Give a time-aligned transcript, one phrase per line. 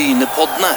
[0.00, 0.68] Brynepoddene.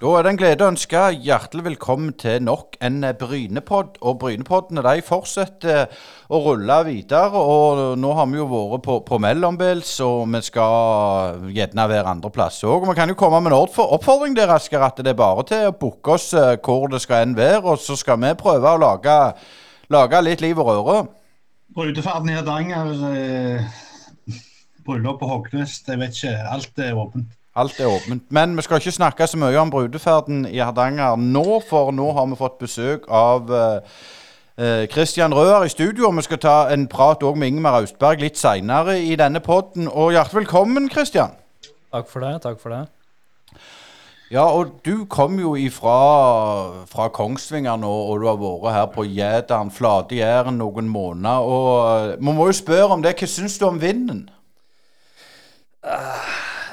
[0.00, 3.96] Da er det en glede å ønske hjertelig velkommen til nok en Brynepodd.
[4.04, 5.88] Og Brynepoddene de fortsetter
[6.28, 7.32] å rulle videre.
[7.32, 12.60] Og nå har vi jo vært på, på mellombels, og vi skal gjerne være andreplass
[12.68, 12.84] òg.
[12.92, 15.70] Vi kan jo komme med en oppf- oppfordring der, Asker, at det er bare til
[15.72, 17.64] å booke oss eh, hvor det skal enn være.
[17.64, 19.20] Og så skal vi prøve å lage,
[19.96, 21.04] lage litt liv og røre.
[21.72, 23.86] Brudeferden i Hardanger, eh,
[24.84, 25.82] bryllup på Hognes.
[25.86, 26.36] jeg vet ikke.
[26.52, 27.36] Alt er åpent.
[27.56, 28.22] Alt er åpent.
[28.30, 32.26] Men vi skal ikke snakke så mye om brudeferden i Hardanger nå, for nå har
[32.26, 33.80] vi fått besøk av eh,
[34.56, 36.06] eh, Christian Røer i studio.
[36.06, 39.88] og Vi skal ta en prat òg med Ingemar Austberg litt seinere i denne podden.
[39.88, 41.34] Og hjertelig velkommen, Christian.
[41.90, 42.42] Takk for det.
[42.42, 42.86] takk for det.
[44.30, 49.02] Ja, og du kom jo ifra fra Kongsvinger nå, og du har vært her på
[49.10, 51.42] Jæderen, Flate Jæren, noen måneder.
[51.42, 53.16] Og eh, vi må jo spørre om det.
[53.18, 54.28] Hva syns du om vinden?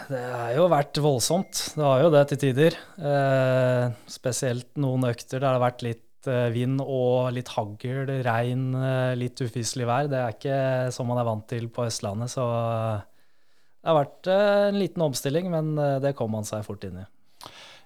[0.08, 1.62] Det har jo vært voldsomt.
[1.76, 2.78] Det har jo det til tider.
[2.95, 8.70] Eh, spesielt noen økter der det har vært litt eh, vind og litt hagl, regn,
[8.80, 10.08] eh, litt ufyselig vær.
[10.12, 10.62] Det er ikke
[10.96, 15.78] som man er vant til på Østlandet, så det har vært en liten omstilling, men
[16.03, 17.06] det kom man seg fort inn i.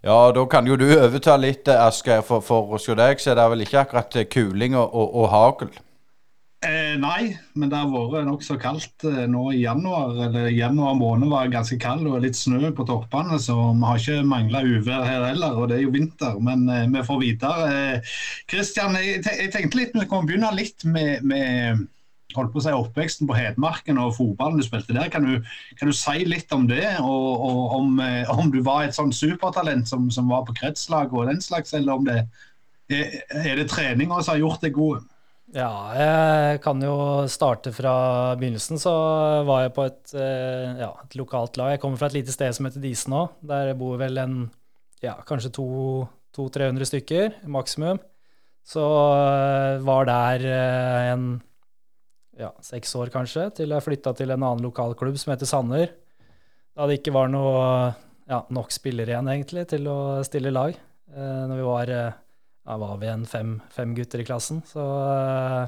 [0.02, 3.50] Ja, da kan jo du overta litt, Asgeir, for, for hos deg så er det
[3.54, 5.74] vel ikke akkurat kuling og, og, og hagl?
[6.62, 10.12] Eh, nei, men det har vært nokså kaldt eh, nå i januar.
[10.28, 14.28] eller Januar måned var ganske kald og litt snø på toppene, så vi har ikke
[14.30, 15.58] mangla uvær her heller.
[15.58, 17.72] Og det er jo vinter, men eh, vi får videre.
[18.52, 21.82] Kristian, jeg, jeg tenkte litt, vi kan begynne litt med, med
[22.38, 25.10] holdt på å si oppveksten på Hedmarken og fotballen du spilte der.
[25.10, 25.40] Kan du,
[25.80, 26.86] kan du si litt om det?
[27.02, 31.10] Og, og om, eh, om du var et sånn supertalent som, som var på kretslag
[31.10, 32.22] og den slags, eller om det
[32.92, 35.10] er, er det treninga som har gjort deg god?
[35.52, 37.94] Ja, jeg kan jo starte fra
[38.40, 38.80] begynnelsen.
[38.80, 38.92] Så
[39.48, 41.74] var jeg på et, eh, ja, et lokalt lag.
[41.74, 43.36] Jeg kommer fra et lite sted som heter Disen òg.
[43.44, 44.36] Der bor vel en
[45.04, 48.00] ja, kanskje 200-300 stykker maksimum.
[48.64, 51.42] Så eh, var der eh, en
[52.40, 55.92] ja, seks år kanskje, til jeg flytta til en annen lokal klubb som heter Sanner.
[56.72, 57.92] Da det ikke var noe
[58.24, 60.80] ja, nok spillere igjen egentlig til å stille lag.
[61.12, 61.90] Når vi var
[62.66, 64.62] ja, var vi en fem, fem gutter i klassen.
[64.68, 65.66] Så uh,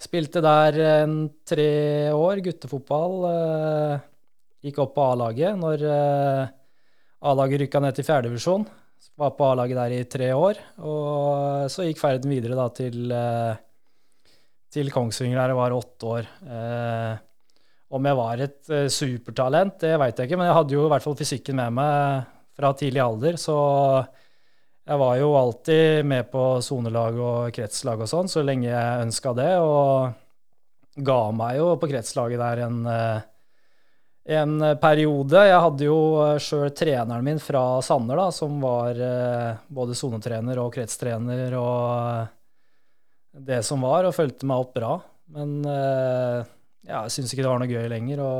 [0.00, 3.16] spilte der en tre år guttefotball.
[3.24, 4.08] Uh,
[4.60, 6.50] gikk opp på A-laget når eh,
[7.30, 8.66] A-laget rykka ned til fjerdedivisjon.
[9.16, 10.60] Var på A-laget der i tre år.
[10.84, 13.14] Og så gikk ferden videre da til,
[14.68, 16.28] til Kongsvinger der jeg var åtte år.
[17.96, 21.08] Om jeg var et supertalent, det veit jeg ikke, men jeg hadde jo i hvert
[21.08, 22.28] fall fysikken med meg
[22.60, 23.40] fra tidlig alder.
[23.40, 23.56] så
[24.90, 29.32] jeg var jo alltid med på sonelag og kretslag og sånn, så lenge jeg ønska
[29.38, 33.20] det, og ga meg jo på kretslaget der en, eh,
[34.34, 35.44] en periode.
[35.46, 36.00] Jeg hadde jo
[36.42, 42.26] sjøl treneren min fra Sanner, da, som var eh, både sonetrener og kretstrener og
[43.46, 44.96] det som var, og fulgte meg opp bra.
[45.30, 46.40] Men eh,
[46.88, 48.32] ja, jeg syns ikke det var noe gøy lenger å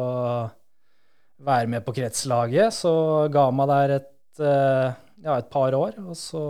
[1.46, 2.96] være med på kretslaget, så
[3.30, 5.96] ga meg der et eh, ja, et par år.
[6.02, 6.42] Og så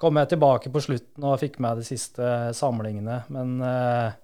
[0.00, 3.22] kom jeg tilbake på slutten og fikk med de siste samlingene.
[3.34, 4.16] Men eh,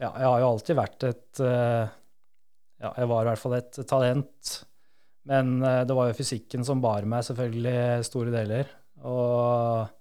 [0.00, 1.84] ja, jeg har jo alltid vært et eh,
[2.84, 4.54] Ja, jeg var i hvert fall et talent.
[5.30, 8.72] Men eh, det var jo fysikken som bar meg selvfølgelig store deler.
[9.04, 9.92] Og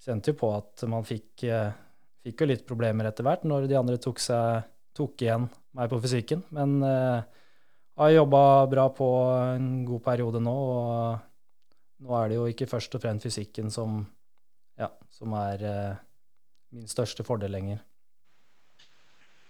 [0.00, 1.44] kjente jo på at man fikk,
[2.24, 4.62] fikk jo litt problemer etter hvert når de andre tok, seg,
[4.96, 5.44] tok igjen
[5.76, 6.46] meg på fysikken.
[6.56, 8.40] Men jeg har jobba
[8.72, 9.08] bra på
[9.58, 10.54] en god periode nå.
[10.56, 11.29] og
[12.20, 14.02] nå er det jo ikke først og fremst fysikken som,
[14.78, 16.00] ja, som er eh,
[16.76, 17.80] min største fordel lenger.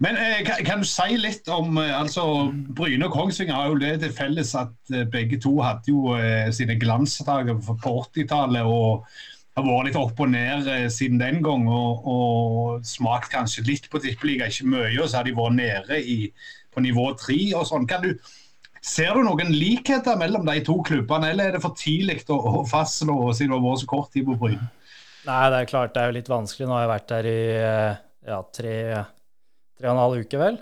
[0.00, 2.22] Men eh, kan, kan du si litt om eh, altså
[2.76, 6.48] Bryne og Kongsvinger har jo det til felles at eh, begge to hadde jo eh,
[6.54, 9.04] sine glansdager på 80-tallet og
[9.58, 11.66] har vært litt opp og ned eh, siden den gang.
[11.68, 16.00] Og, og smakt kanskje litt på tippeliga, ikke mye, og så har de vært nede
[16.00, 16.20] i,
[16.70, 17.90] på nivå tre og sånn.
[17.90, 18.14] Kan du
[18.80, 22.64] Ser du noen likheter mellom de to klubbene, eller er det for tidlig å, å
[22.68, 24.70] fastslå siden du har vært så kort tid på Bryne?
[25.26, 26.68] Nei, det er klart det er jo litt vanskelig.
[26.68, 28.00] Nå har jeg vært der i eh,
[28.30, 28.74] ja, tre,
[29.76, 30.60] tre og en halv uke, vel.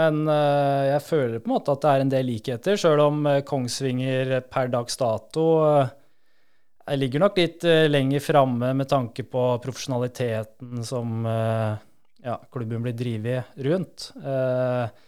[0.00, 3.24] Men eh, jeg føler på en måte at det er en del likheter, sjøl om
[3.28, 5.96] eh, Kongsvinger per dags dato eh,
[6.90, 11.76] jeg ligger nok litt eh, lenger framme med tanke på profesjonaliteten som eh,
[12.24, 14.10] ja, klubben blir drevet rundt.
[14.18, 15.04] Eh,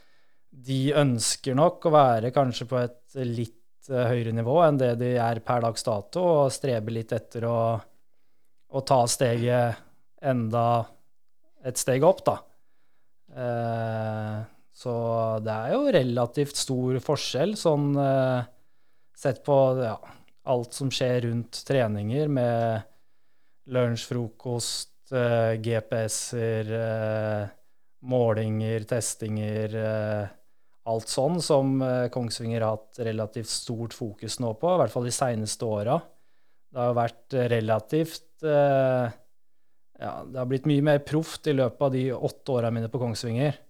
[0.53, 5.15] de ønsker nok å være kanskje på et litt eh, høyere nivå enn det de
[5.17, 7.59] er per dags dato, og streber litt etter å,
[8.69, 9.81] å ta steget
[10.23, 10.85] enda
[11.65, 12.37] et steg opp, da.
[13.33, 14.41] Eh,
[14.83, 14.93] Så
[15.45, 18.45] det er jo relativt stor forskjell, sånn eh,
[19.15, 19.97] sett på ja,
[20.49, 22.89] alt som skjer rundt treninger med
[23.73, 27.53] lunsj, frokost, eh, GPS-er, eh,
[28.03, 30.33] målinger, testinger, eh,
[30.91, 35.07] alt sånn som eh, Kongsvinger har hatt relativt stort fokus nå på, i hvert fall
[35.07, 35.99] de seineste åra.
[36.73, 39.19] Det har jo vært relativt eh,
[40.03, 42.99] Ja, det har blitt mye mer proft i løpet av de åtte åra mine på
[42.99, 43.61] Kongsvinger.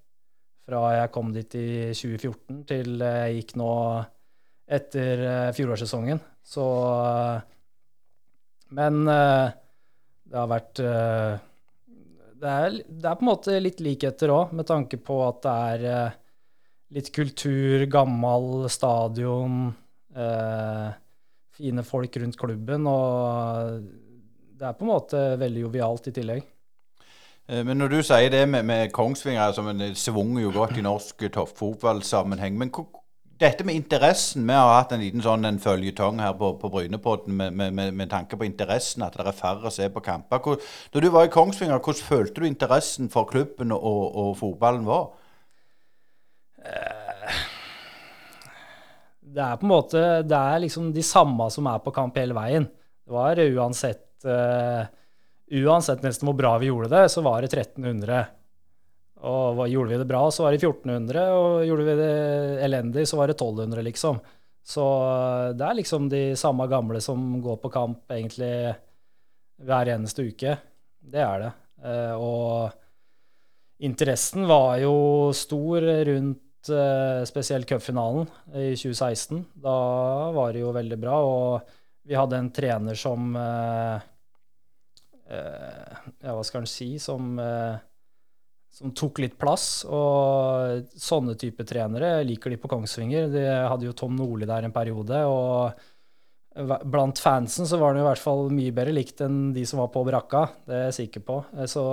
[0.63, 3.73] Fra jeg kom dit i 2014 til jeg gikk nå
[4.73, 6.23] etter eh, fjorårssesongen.
[6.47, 6.67] Så
[7.03, 7.41] eh,
[8.79, 9.51] Men eh,
[10.25, 11.35] det har vært eh,
[12.43, 15.53] det er, det er på en måte litt likheter òg, med tanke på at det
[15.75, 16.19] er eh,
[16.93, 19.75] litt kultur, gammel stadion,
[20.15, 20.89] eh,
[21.57, 23.83] fine folk rundt klubben, og
[24.59, 26.43] det er på en måte veldig jovialt i tillegg.
[27.49, 30.77] Eh, Men når du sier det med, med Kongsvinger, altså, men det svunger jo godt
[30.77, 32.59] i norsk toppfotballsammenheng.
[32.59, 32.71] Men
[33.41, 37.53] dette med interessen Vi har hatt en liten sånn føljetong her på, på Brynepodden med,
[37.53, 40.39] med, med, tanke på interessen, at det er færre å se på kamper.
[40.39, 40.61] Hvor,
[40.93, 45.11] da du var i Kongsvinger, hvordan følte du interessen for klubben og, og fotballen var?
[49.33, 52.37] Det er på en måte Det er liksom de samme som er på kamp hele
[52.37, 52.67] veien.
[53.03, 54.85] Det var uansett eh,
[55.53, 58.23] Uansett nesten hvor bra vi gjorde det, så var det 1300.
[59.29, 62.15] Og gjorde vi det bra, så var det 1400, og gjorde vi det
[62.65, 64.21] elendig, så var det 1200, liksom.
[64.65, 68.55] Så eh, det er liksom de samme gamle som går på kamp egentlig
[69.63, 70.57] hver eneste uke.
[71.03, 71.53] Det er det.
[71.85, 72.73] Eh, og
[73.83, 74.95] interessen var jo
[75.35, 76.52] stor rundt eh,
[77.29, 79.41] spesielt cupfinalen i 2016.
[79.65, 79.77] Da
[80.37, 81.73] var det jo veldig bra, og
[82.07, 84.05] vi hadde en trener som eh,
[85.31, 86.95] eh, Ja, hva skal han si?
[87.03, 87.81] Som eh,
[88.73, 89.85] som tok litt plass.
[89.85, 93.29] Og sånne type trenere liker de på Kongsvinger.
[93.33, 95.19] De hadde jo Tom Nordli der en periode.
[95.29, 99.83] Og blant fansen så var han i hvert fall mye bedre likt enn de som
[99.83, 100.47] var på brakka.
[100.65, 101.37] Det er jeg sikker på.
[101.69, 101.85] Så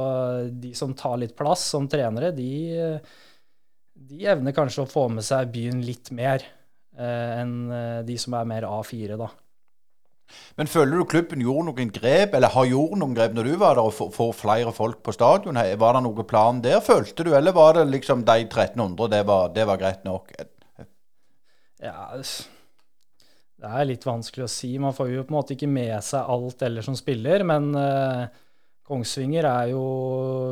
[0.63, 2.49] de som tar litt plass som trenere, de,
[4.07, 6.45] de evner kanskje å få med seg byen litt mer
[6.95, 7.55] eh, enn
[8.07, 9.29] de som er mer A4, da.
[10.59, 13.79] Men føler du klubben gjorde noen grep, eller har gjort noen grep når du var
[13.79, 15.57] der, og får flere folk på stadion?
[15.57, 19.51] Var det noen plan der, følte du, eller var det liksom de 1300, det var,
[19.55, 20.31] det var greit nok?
[21.79, 22.09] Ja,
[23.59, 24.73] det er litt vanskelig å si.
[24.81, 28.45] Man får jo på en måte ikke med seg alt ellers som spiller, men eh,
[28.89, 29.83] Kongsvinger er jo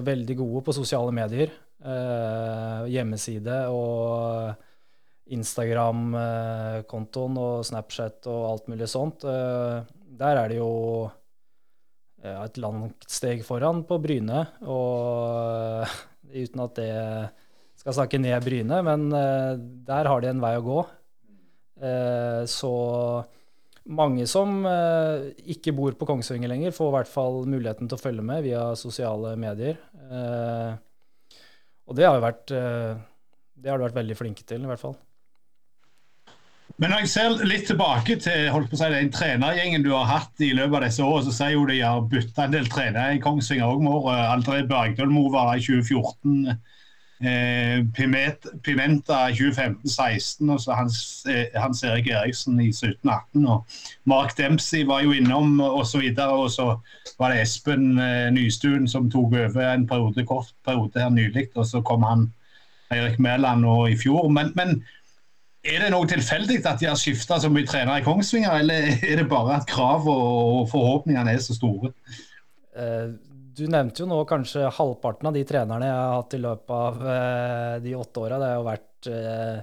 [0.05, 1.53] veldig gode på sosiale medier.
[1.77, 4.49] Uh, hjemmeside og
[5.29, 9.21] Instagram-kontoen og Snapchat og alt mulig sånt.
[9.21, 11.05] Der er det jo
[12.23, 14.47] et langt steg foran på Bryne.
[14.63, 15.85] Og
[16.31, 16.95] uten at det
[17.77, 19.11] skal snakke ned Bryne, men
[19.85, 20.79] der har de en vei å gå.
[22.47, 22.73] Så
[23.91, 24.63] mange som
[25.43, 28.71] ikke bor på Kongsvinger lenger, får i hvert fall muligheten til å følge med via
[28.79, 29.75] sosiale medier.
[31.87, 32.51] Og det har vært
[33.57, 34.95] det har du vært veldig flinke til, i hvert fall.
[36.77, 40.05] Men når jeg ser litt tilbake til holdt på å si, den trenergjengen du har
[40.11, 43.15] hatt i løpet av disse årene, så sier jo de har bytta en del trenere
[43.17, 44.11] i Kongsvinger òg.
[44.13, 46.53] André Bergdølmo var i 2014.
[47.17, 47.81] Eh,
[48.63, 53.47] Pimenta 2015-16, og så Hans, eh, Hans, Erik Eriksen i 17-18.
[53.47, 53.65] og
[54.05, 55.97] Mark Dempsey var jo innom, osv.
[55.97, 56.67] Og, så og så
[57.19, 61.47] var det Espen eh, Nystuen som tok over en periode, kort periode her nylig.
[61.55, 62.33] Og så kom han
[62.93, 64.29] Eirik Mæland nå i fjor.
[64.29, 64.83] Men, men
[65.65, 69.23] er det noe tilfeldig at de har skifta så mye trenere i Kongsvinger, eller er
[69.23, 71.91] det bare at krav og forhåpningene er så store?
[73.57, 76.69] Eh, du nevnte jo nå kanskje halvparten av de trenerne jeg har hatt i løpet
[76.75, 78.39] av eh, de åtte åra.
[78.39, 79.57] Det har jo vært eh,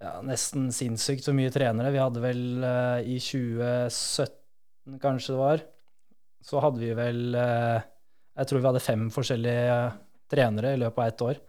[0.00, 1.92] ja, nesten sinnssykt så mye trenere.
[1.94, 2.42] Vi hadde vel
[3.06, 5.64] i 2017, kanskje det var,
[6.46, 9.78] så hadde vi vel Jeg tror vi hadde fem forskjellige
[10.30, 11.40] trenere i løpet av ett år.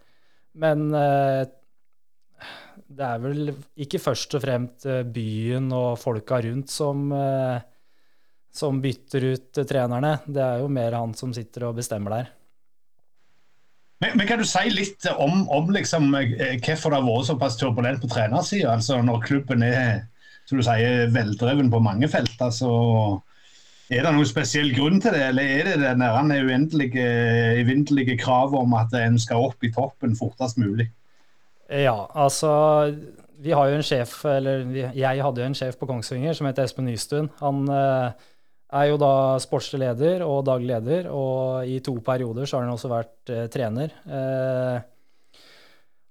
[0.58, 0.88] Men
[2.88, 7.12] det er vel ikke først og fremst byen og folka rundt som,
[8.58, 10.18] som bytter ut trenerne.
[10.26, 12.34] Det er jo mer han som sitter og bestemmer der.
[14.02, 18.02] Men, men kan du si litt om, om liksom, hvorfor det har vært såpass turbulent
[18.02, 18.76] på trenersida?
[18.76, 20.06] Altså når klubben er
[20.48, 22.38] som du sier, veldreven på mange felt.
[22.40, 22.70] altså
[23.88, 27.04] er det noen spesiell grunn til det, eller er det den uendelige,
[27.62, 30.90] evinnelige kravet om at en skal opp i toppen fortest mulig?
[31.68, 32.94] Ja, altså
[33.38, 34.64] Vi har jo en sjef, eller
[34.96, 37.28] jeg hadde jo en sjef på Kongsvinger som heter Espen Nystuen.
[37.38, 38.24] Han eh,
[38.68, 42.74] er jo da sportslig leder og daglig leder, og i to perioder så har han
[42.74, 43.94] også vært eh, trener.
[44.04, 44.78] Eh,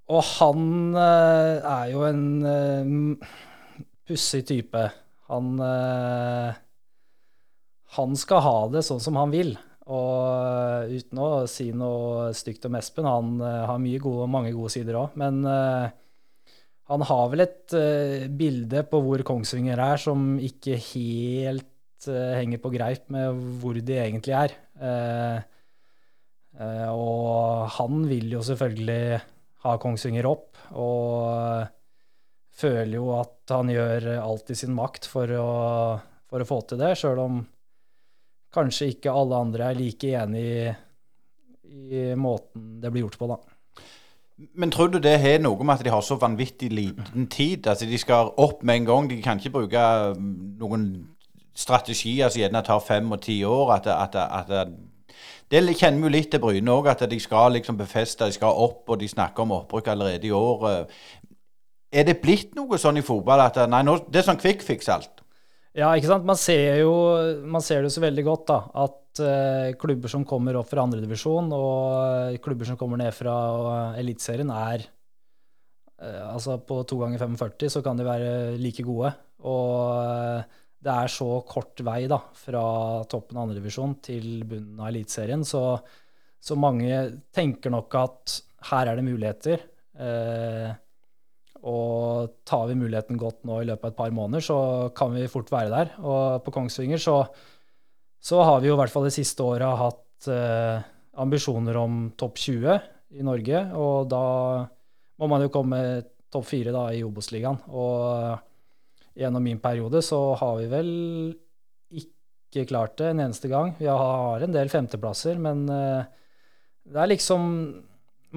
[0.07, 3.29] Og han eh, er jo en eh,
[4.07, 4.85] pussig type.
[5.27, 6.55] Han uh,
[7.97, 9.57] Han skal ha det sånn som han vil.
[9.87, 14.95] Og uten å si noe stygt om Espen, han har mye gode, mange gode sider
[14.99, 15.15] òg.
[15.19, 17.75] Men han har vel et
[18.39, 21.67] bilde på hvor Kongsvinger er, som ikke helt
[22.05, 24.53] henger på greip med hvor de egentlig er.
[26.93, 29.19] og han vil jo selvfølgelig
[29.65, 30.57] ha Kongsvinger opp.
[30.77, 31.67] Og
[32.57, 35.51] føler jo at han gjør alt i sin makt for å,
[36.29, 37.43] for å få til det, sjøl om
[38.53, 40.71] kanskje ikke alle andre er like enig i,
[41.67, 43.37] i måten det blir gjort på, da.
[44.57, 47.65] Men tror du det har noe med at de har så vanvittig liten tid?
[47.65, 49.07] Altså De skal opp med en gang.
[49.09, 49.85] De kan ikke bruke
[50.61, 50.83] noen
[51.57, 53.73] strategier som gjerne tar fem og ti år.
[53.79, 54.73] At, at, at,
[55.51, 58.63] det kjenner vi jo litt til Bryne òg, at de skal liksom befeste, de skal
[58.65, 60.67] opp, og de snakker om opprykk allerede i år.
[61.91, 65.23] Er det blitt noe sånn i fotball at nei, nå, det er sånn fix alt?
[65.77, 66.25] Ja, ikke sant.
[66.25, 66.91] Man ser jo
[67.45, 68.59] man ser det så veldig godt, da.
[68.87, 73.35] At uh, klubber som kommer opp fra andredivisjon, og uh, klubber som kommer ned fra
[73.61, 74.87] uh, Eliteserien, er
[76.01, 79.13] uh, Altså, på to ganger 45 så kan de være like gode.
[79.45, 80.41] Og
[80.83, 82.63] det er så kort vei da, fra
[83.09, 85.45] toppen av andredivisjon til bunnen av Eliteserien.
[85.47, 85.61] Så,
[86.39, 86.99] så, mange
[87.33, 88.35] tenker nok at
[88.69, 89.63] her er det muligheter.
[89.97, 90.69] Eh,
[91.67, 94.57] og tar vi muligheten godt nå i løpet av et par måneder, så
[94.95, 95.95] kan vi fort være der.
[96.05, 97.17] Og på Kongsvinger så,
[98.21, 100.85] så har vi jo i hvert fall de siste åra hatt eh,
[101.17, 102.77] ambisjoner om topp 20
[103.17, 103.63] i Norge.
[103.73, 104.23] Og da
[105.17, 105.81] må man jo komme
[106.31, 107.59] topp 4 da, i Obos-ligaen.
[107.73, 108.37] Og
[109.17, 110.89] gjennom min periode så har vi vel
[111.97, 113.73] ikke klart det en eneste gang.
[113.79, 116.07] Vi har en del femteplasser, men eh,
[116.87, 117.51] det er liksom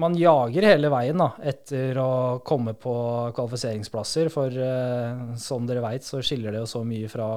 [0.01, 2.93] Man jager hele veien da, etter å komme på
[3.35, 7.27] kvalifiseringsplasser, for uh, som dere veit, så skiller det jo så mye fra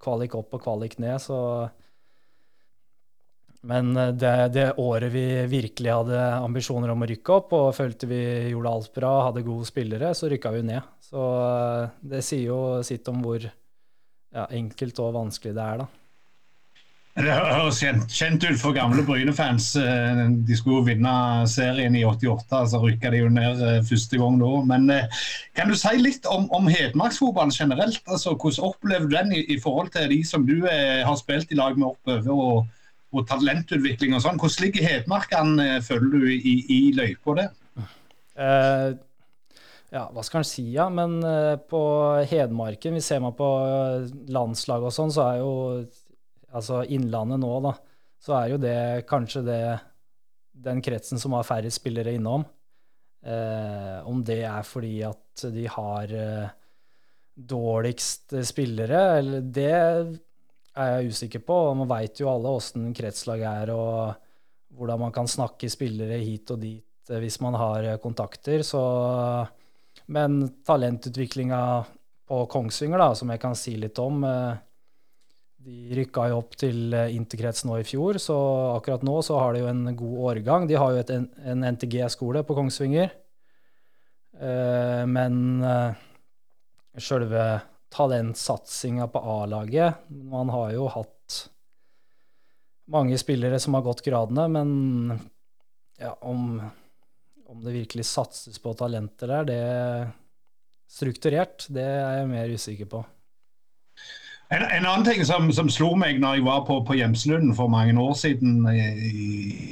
[0.00, 1.36] kvalik opp og kvalik ned, så
[3.68, 8.08] men eh, det, det, året vi virkelig hadde ambisjoner om å rykke opp, og følte
[8.08, 8.22] vi
[8.54, 10.90] gjorde alt bra, hadde gode spillere, så rykka vi ned.
[11.04, 15.88] Så eh, det sier jo sitt om hvor ja, enkelt og vanskelig det er, da.
[17.18, 19.72] Det høres kjent, ut for gamle Bryne-fans.
[19.82, 21.12] Eh, de skulle jo vinne
[21.50, 24.52] serien i 88, så rykka de jo ned første gang da.
[24.70, 24.88] Men
[25.58, 28.00] kan du si litt om, om hedmarksfotballen generelt?
[28.06, 31.58] Altså, hvordan opplever du den i, i, forhold til de som du har spilt i
[31.58, 32.32] lag med oppover?
[32.32, 32.77] og
[33.14, 34.38] og talentutvikling og sånn.
[34.40, 37.54] Hvordan ligger Hedmarken, eh, føler du, i, i løypa der?
[38.38, 38.92] Uh,
[39.90, 40.88] ja, hva skal en si, ja.
[40.92, 41.80] Men uh, på
[42.28, 43.48] Hedmarken, hvis ser man på
[44.34, 45.52] landslag og sånn, så er jo
[46.48, 47.74] altså Innlandet nå, da,
[48.20, 49.62] så er jo det kanskje det
[50.58, 52.44] den kretsen som har færre spillere innom.
[53.24, 56.12] Uh, om det er fordi at de har
[57.38, 59.74] dårligst spillere, eller det
[60.78, 61.58] er jeg usikker på.
[61.78, 64.14] Man veit jo alle åssen kretslag er, og
[64.78, 68.62] hvordan man kan snakke spillere hit og dit eh, hvis man har eh, kontakter.
[68.66, 68.80] Så,
[70.06, 71.60] men talentutviklinga
[72.28, 74.64] på Kongsvinger, da, som jeg kan si litt om eh,
[75.68, 78.36] De rykka jo opp til interkrets nå i fjor, så
[78.76, 80.68] akkurat nå så har de jo en god årgang.
[80.68, 81.10] De har jo et,
[81.52, 83.10] en NTG-skole på Kongsvinger.
[84.38, 85.34] Men
[86.94, 87.42] sjølve
[87.94, 89.94] talentsatsinga på A-laget.
[90.08, 91.38] Man har jo hatt
[92.88, 95.18] mange spillere som har gått gradene, men
[95.98, 96.62] ja, om,
[97.48, 99.62] om det virkelig satses på talenter der, det
[100.88, 103.04] strukturert, det er jeg mer usikker på.
[104.48, 107.68] En, en, annen ting som, som, slo meg når jeg var på, på Hjemslund for
[107.68, 108.86] mange år siden i,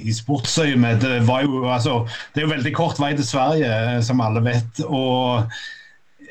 [0.05, 2.03] i sportsøyemed, det var jo altså
[2.35, 4.83] Det er jo veldig kort vei til Sverige, som alle vet.
[4.85, 5.49] og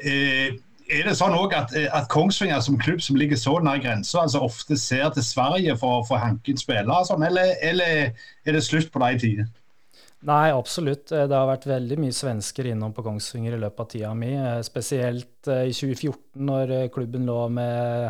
[0.06, 0.54] eh,
[0.92, 4.78] er det sånn at, at, Kongsvinger som klubb som ligger så nær grensa, altså ofte
[4.80, 8.12] ser til Sverige for å få hanket spillere, sånn, eller, eller,
[8.46, 9.54] er det slutt på de tider?
[10.26, 11.12] Nei, absolutt.
[11.12, 14.32] Det har vært veldig mye svensker innom på Kongsvinger i løpet av tida mi.
[14.66, 18.08] Spesielt eh, i 2014, når eh, klubben lå med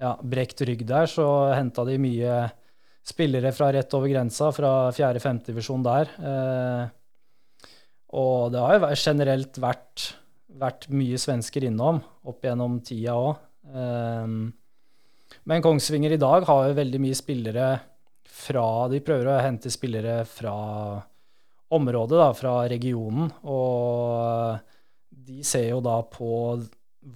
[0.00, 2.38] ja, brekt rygg der, så henta de mye
[3.04, 5.42] spillere fra rett over grensa, fra 4.-5.
[5.50, 6.16] divisjon der.
[6.22, 7.68] Eh,
[8.16, 10.08] og det har jo generelt vært
[10.60, 13.40] vært mye svensker innom opp gjennom tida òg.
[13.72, 14.52] Ehm,
[15.48, 17.70] men Kongsvinger i dag har jo veldig mye spillere
[18.32, 20.54] fra De prøver å hente spillere fra
[21.72, 23.30] området, da, fra regionen.
[23.48, 24.58] Og
[25.12, 26.58] de ser jo da på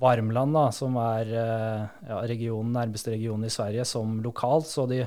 [0.00, 4.68] Varmland, da, som er eh, ja, regionen, nærmeste regionen i Sverige, som lokalt.
[4.70, 5.02] Så de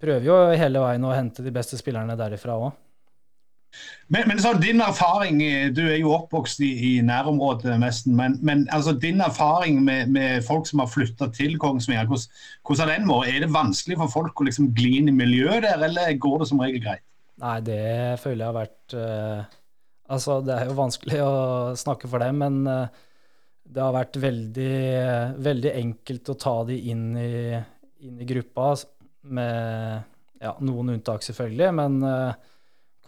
[0.00, 2.70] prøver jo hele veien å hente de beste spillerne derifra òg.
[4.10, 5.38] Men, men så din erfaring,
[5.76, 8.16] Du er jo oppvokst i, i nærområdet nesten.
[8.18, 12.88] Men, men altså, din erfaring med, med folk som har flytta til Kongsvinger, hvordan, hvordan
[12.88, 13.30] har den vært?
[13.30, 16.50] Er det vanskelig for folk å liksom gli inn i miljøet der, eller går det
[16.50, 17.04] som regel greit?
[17.40, 17.84] Nei, det
[18.20, 19.56] føler jeg har vært uh,
[20.10, 21.34] Altså, det er jo vanskelig å
[21.78, 22.88] snakke for dem, men uh,
[23.62, 24.78] det har vært veldig,
[25.38, 27.54] veldig enkelt å ta de inn i,
[28.02, 28.72] inn i gruppa,
[29.30, 30.00] med
[30.42, 31.68] ja, noen unntak selvfølgelig.
[31.78, 32.50] men uh,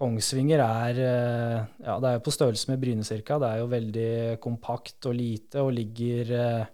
[0.03, 3.39] Kongsvinger er eh, ja, det er jo på størrelse med Bryne cirka.
[3.39, 6.65] Det er jo veldig kompakt og lite og ligger, eh,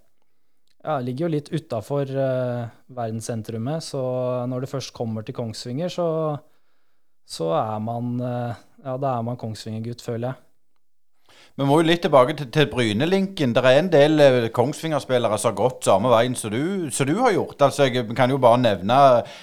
[0.80, 3.84] ja, ligger jo litt utafor uh, verdenssentrumet.
[3.84, 4.00] Så
[4.48, 6.08] når det først kommer til Kongsvinger, så,
[7.28, 10.47] så er man ja, man Kongsvinger-gutt, føler jeg.
[11.58, 13.50] Vi må jo litt tilbake til, til Brynelinken.
[13.50, 17.32] Det er en del eh, Kongsvinger-spillere som har gått samme veien som du, du, har
[17.34, 17.56] gjort.
[17.66, 18.98] Altså, Jeg kan jo bare nevne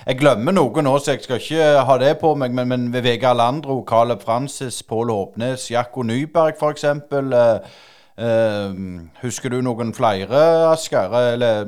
[0.08, 2.56] Jeg glemmer noe nå, så jeg skal ikke ha det på meg.
[2.56, 6.88] Men, men Vegard Landro, Caleb Francis, Pål Håpnes, Jakko Nyberg f.eks.
[7.12, 7.60] Uh,
[8.24, 8.72] uh,
[9.20, 11.12] husker du noen flere, Asker?
[11.34, 11.68] Eller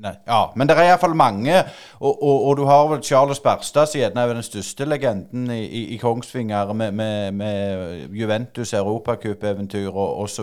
[0.00, 1.58] Ja, Men det er iallfall mange.
[2.00, 5.60] Og, og, og, du har vel Charles Berstad, som gjerne er den største legenden i,
[5.64, 10.38] i, i Kongsvinger, med, med, med Juventus europacupeventyr og osv.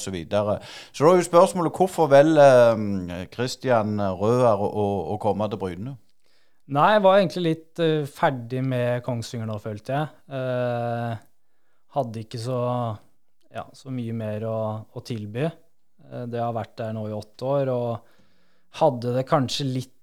[0.00, 0.58] Så, videre,
[0.92, 5.96] så da er jo spørsmålet hvorfor velger Christian Røer å, komme til Bryne?
[6.70, 10.10] Nei, jeg var egentlig litt uh, ferdig med Kongsvinger nå, følte jeg.
[10.30, 11.16] Uh,
[11.96, 12.60] hadde ikke så,
[13.50, 14.60] ja, så mye mer å,
[14.94, 15.48] å tilby.
[16.06, 17.72] Uh, det har vært der nå i åtte år.
[17.74, 18.09] og
[18.78, 19.96] hadde det kanskje litt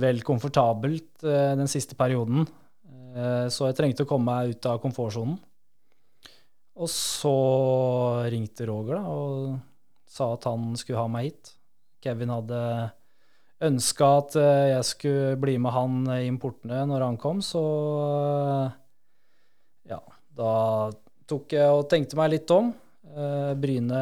[0.00, 2.46] vel komfortabelt eh, den siste perioden.
[3.14, 5.36] Eh, så jeg trengte å komme meg ut av komfortsonen.
[6.74, 7.36] Og så
[8.32, 9.58] ringte Roger da, og
[10.10, 11.52] sa at han skulle ha meg hit.
[12.02, 12.62] Kevin hadde
[13.64, 17.62] ønska at eh, jeg skulle bli med han i importene når han kom, så
[19.86, 20.00] ja,
[20.34, 20.54] da
[21.28, 22.72] tok jeg og tenkte meg litt om.
[23.60, 24.00] Bryne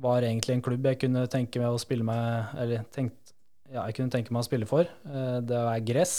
[0.00, 3.34] var egentlig en klubb jeg kunne tenke meg å spille med Eller tenkt,
[3.70, 4.88] ja, jeg kunne tenke meg å spille for.
[4.88, 6.16] Eh, det er gress.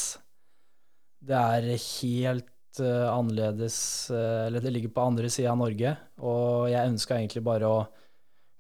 [1.26, 3.78] Det er helt uh, annerledes
[4.13, 5.95] uh, Eller det ligger på andre sida av Norge.
[6.21, 7.84] Og jeg ønska egentlig bare å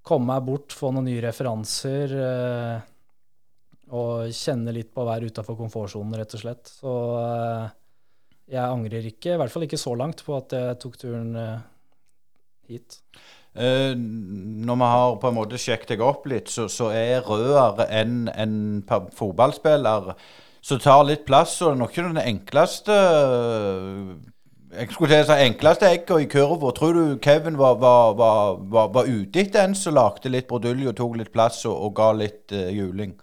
[0.05, 2.11] komme meg bort, få noen nye referanser.
[3.95, 6.69] Og kjenne litt på å være utafor komfortsonen, rett og slett.
[6.69, 6.91] Så
[8.53, 11.33] jeg angrer ikke, i hvert fall ikke så langt, på at jeg tok turen
[12.69, 12.99] hit.
[13.55, 17.85] Uh, når vi har på en måte sjekket deg opp litt, så, så er Røer
[17.87, 18.55] en, en
[19.15, 20.11] fotballspiller
[20.65, 22.95] som tar litt plass, og det er nok ikke den enkleste
[24.75, 26.71] jeg skulle si enkleste egga i kurva.
[26.75, 30.97] Tror du Kevin var, var, var, var, ute etter en som lagde litt brodulje og
[30.99, 33.15] tok litt plass og, og ga litt uh, juling?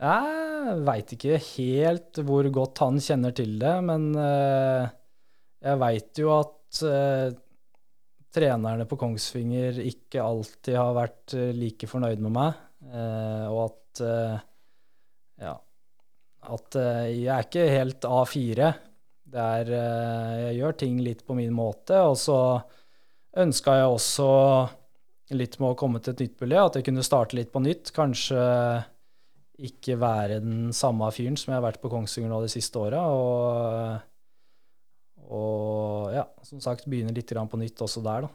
[0.00, 4.88] Jeg veit ikke helt hvor godt han kjenner til det, men uh,
[5.60, 7.28] jeg veit jo at uh,
[8.34, 14.02] trenerne på Kongsvinger ikke alltid har vært eh, like fornøyd med meg, eh, og at
[14.06, 14.36] eh,
[15.46, 15.56] ja,
[16.50, 18.68] at jeg er ikke helt A4.
[19.30, 22.38] Det er Jeg gjør ting litt på min måte, og så
[23.38, 24.28] ønska jeg også
[25.36, 27.92] litt med å komme til et nytt miljø, at jeg kunne starte litt på nytt.
[27.94, 28.40] Kanskje
[29.60, 33.04] ikke være den samme fyren som jeg har vært på Kongsvinger nå de siste åra.
[33.12, 34.09] Og
[35.30, 38.30] og ja, som sagt, begynner litt på nytt også der, da.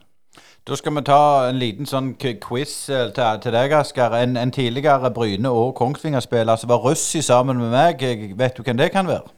[0.66, 4.16] Da skal vi ta en liten sånn quiz eh, til, til deg, Asker.
[4.18, 8.02] En, en, tidligere Bryne- og Kongsvinger-spiller som var russi sammen med meg.
[8.36, 9.32] Vet du hvem det kan være?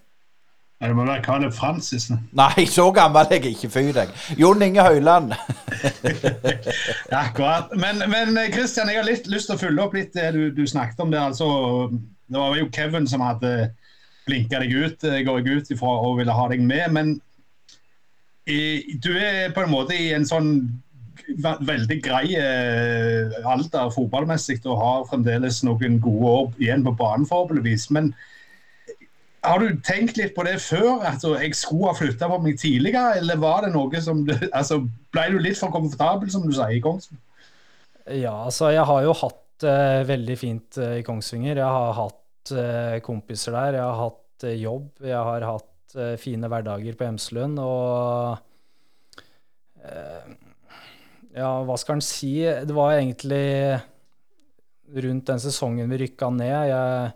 [0.79, 2.09] Det må være Caleb Francis.
[2.43, 3.71] Nei, så gammel er jeg ikke.
[3.75, 4.13] Fy deg.
[4.39, 5.35] Jon Inge Høyland.
[5.35, 7.75] ja, akkurat.
[7.77, 10.65] Men, men Christian, jeg har litt lyst til å følge opp litt det du, du
[10.67, 11.13] snakket om.
[11.13, 11.49] Det altså,
[12.31, 13.73] det var jo Kevin som hadde
[14.29, 16.87] blinka deg ut, eh, går jeg ut ifra, og ville ha deg med.
[16.95, 17.19] Men
[18.49, 20.53] du er på en måte i en sånn
[21.37, 27.89] veldig grei eh, alder fotballmessig og har fremdeles noen gode år igjen på banen, forhåpentligvis.
[27.95, 28.13] Men
[29.45, 31.05] har du tenkt litt på det før?
[31.07, 34.25] Altså, jeg skulle ha flytta på meg tidligere, eller var det noe som
[34.59, 34.83] altså,
[35.13, 37.25] Ble du litt for komfortabel, som du sier, i Kongsvinger?
[38.19, 41.57] Ja, altså, jeg har jo hatt uh, veldig fint uh, i Kongsvinger.
[41.61, 46.49] Jeg har hatt uh, kompiser der, jeg har hatt jobb, jeg har hatt Eh, fine
[46.51, 47.61] hverdager på Emslund.
[47.63, 48.37] Og
[49.85, 50.35] eh,
[51.39, 52.35] ja, hva skal en si?
[52.43, 53.79] Det var egentlig
[55.05, 56.59] rundt den sesongen vi rykka ned.
[56.73, 57.15] Jeg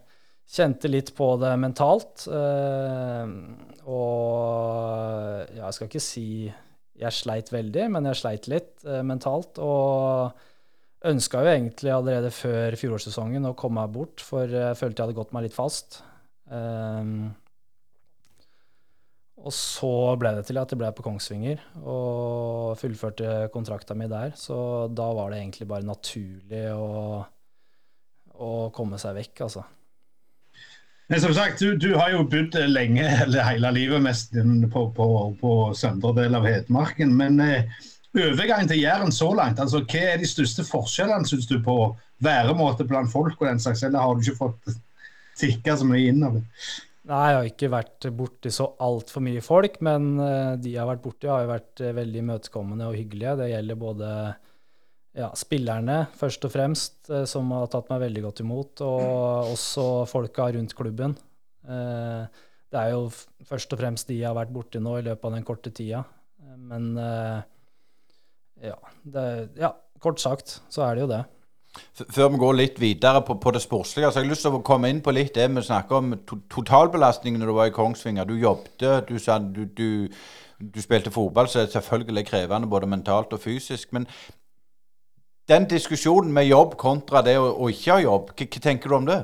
[0.52, 2.26] kjente litt på det mentalt.
[2.28, 3.34] Eh,
[3.88, 6.28] og ja, jeg skal ikke si
[7.02, 9.58] jeg sleit veldig, men jeg sleit litt mentalt.
[9.64, 15.08] Og ønska jo egentlig allerede før fjorårssesongen å komme meg bort, for jeg følte jeg
[15.08, 15.98] hadde gått meg litt fast.
[16.46, 17.32] Um,
[19.42, 24.36] Og så ble det til at jeg ble på Kongsvinger og fullførte kontrakta mi der.
[24.38, 24.56] Så
[24.94, 27.24] da var det egentlig bare naturlig å,
[28.38, 29.64] å komme seg vekk, altså.
[31.10, 34.38] Men som sagt, du, du, har jo bodd lenge, eller hele livet mest
[34.72, 35.08] på, på,
[35.40, 37.10] på søndre del av Hedmarken.
[37.18, 37.82] Men eh,
[38.14, 41.76] overgangen til Jæren så langt, altså hva er de største forskjellene synes du på
[42.22, 44.74] væremåte blant folk og den slags, eller har du ikke fått
[45.40, 46.46] tikka så mye inn av det?
[47.10, 50.86] Nei, jeg har ikke vært borti så altfor mye folk, men eh, de jeg har
[50.86, 53.32] vært borti, har jo vært eh, veldig imøtekommende og hyggelige.
[53.40, 54.10] Det gjelder både
[55.18, 59.86] ja, spillerne, først og fremst, eh, som har tatt meg veldig godt imot, og også
[60.10, 61.18] folka rundt klubben.
[61.62, 63.04] Det er jo
[63.46, 66.00] først og fremst de jeg har vært borti nå i løpet av den korte tida.
[66.58, 66.88] Men
[68.58, 68.74] ja,
[69.06, 69.26] det,
[69.60, 69.70] ja
[70.02, 71.20] kort sagt så er det jo det.
[71.72, 74.62] Før vi går litt videre på, på, det sportslige, så har jeg lyst til å
[74.64, 78.28] komme inn på litt det vi snakker om to, totalbelastningen når du var i Kongsvinger.
[78.28, 79.88] Du jobbet, du, du, du,
[80.60, 83.94] du, spilte fotball, så det er selvfølgelig krevende både mentalt og fysisk.
[83.96, 84.08] Men
[85.48, 88.98] den diskusjonen med jobb kontra det å, å ikke ha jobb, hva, hva, tenker du
[89.00, 89.20] om det?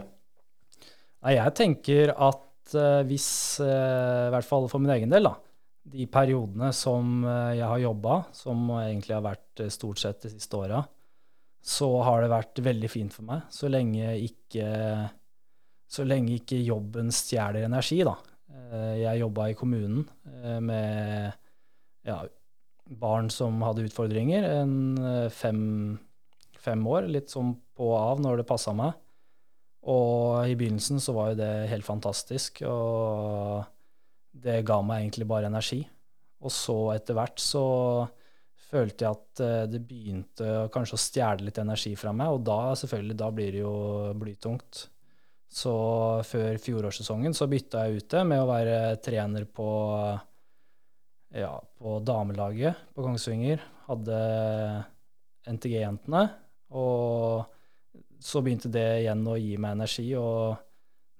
[1.28, 3.30] Jeg tenker at uh, hvis,
[3.60, 5.36] uh, i hvert fall for min egen del, da,
[5.88, 10.56] de periodene som uh, jeg har jobba, som egentlig har vært stort sett de siste
[10.56, 10.86] åra,
[11.68, 13.44] så har det vært veldig fint for meg.
[13.52, 14.68] Så lenge ikke,
[15.88, 18.16] så lenge ikke jobben stjeler energi, da.
[18.48, 20.06] Eh, jeg jobba i kommunen
[20.40, 21.34] eh, med
[22.08, 22.22] ja,
[23.00, 25.60] barn som hadde utfordringer, en eh, fem,
[26.56, 28.96] fem år, litt sånn på og av når det passa meg.
[29.88, 33.62] Og i begynnelsen så var jo det helt fantastisk, og
[34.32, 35.82] det ga meg egentlig bare energi.
[36.44, 37.64] Og så etter hvert så
[38.68, 42.76] følte jeg at eh, det begynte kanskje å stjele litt energi fra meg, og da
[42.78, 43.74] selvfølgelig, da blir det jo
[44.18, 44.84] blytungt.
[45.48, 45.72] Så
[46.28, 49.68] før fjorårssesongen så bytta jeg ut det med å være trener på,
[51.32, 53.64] ja, på damelaget på Kongsvinger.
[53.88, 54.18] Hadde
[55.48, 56.26] NTG-jentene.
[56.76, 57.48] Og
[58.20, 60.58] så begynte det igjen å gi meg energi, og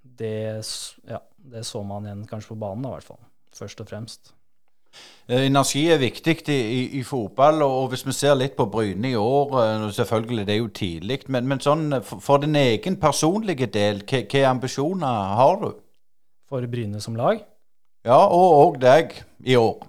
[0.02, 0.60] det,
[1.08, 3.22] ja, det så man igjen kanskje på banen, da, i hvert fall.
[3.56, 4.34] Først og fremst.
[5.28, 9.10] Eh, energi er viktig i, i, i, fotball, og hvis vi ser litt på Bryne
[9.10, 12.96] i år eh, Selvfølgelig, det er jo tidlig, men, men sånn, for, for, din egen
[13.00, 15.68] personlige del, hvilke ambisjoner har du?
[16.48, 17.42] For Bryne som lag?
[18.08, 19.84] Ja, og, og deg i år.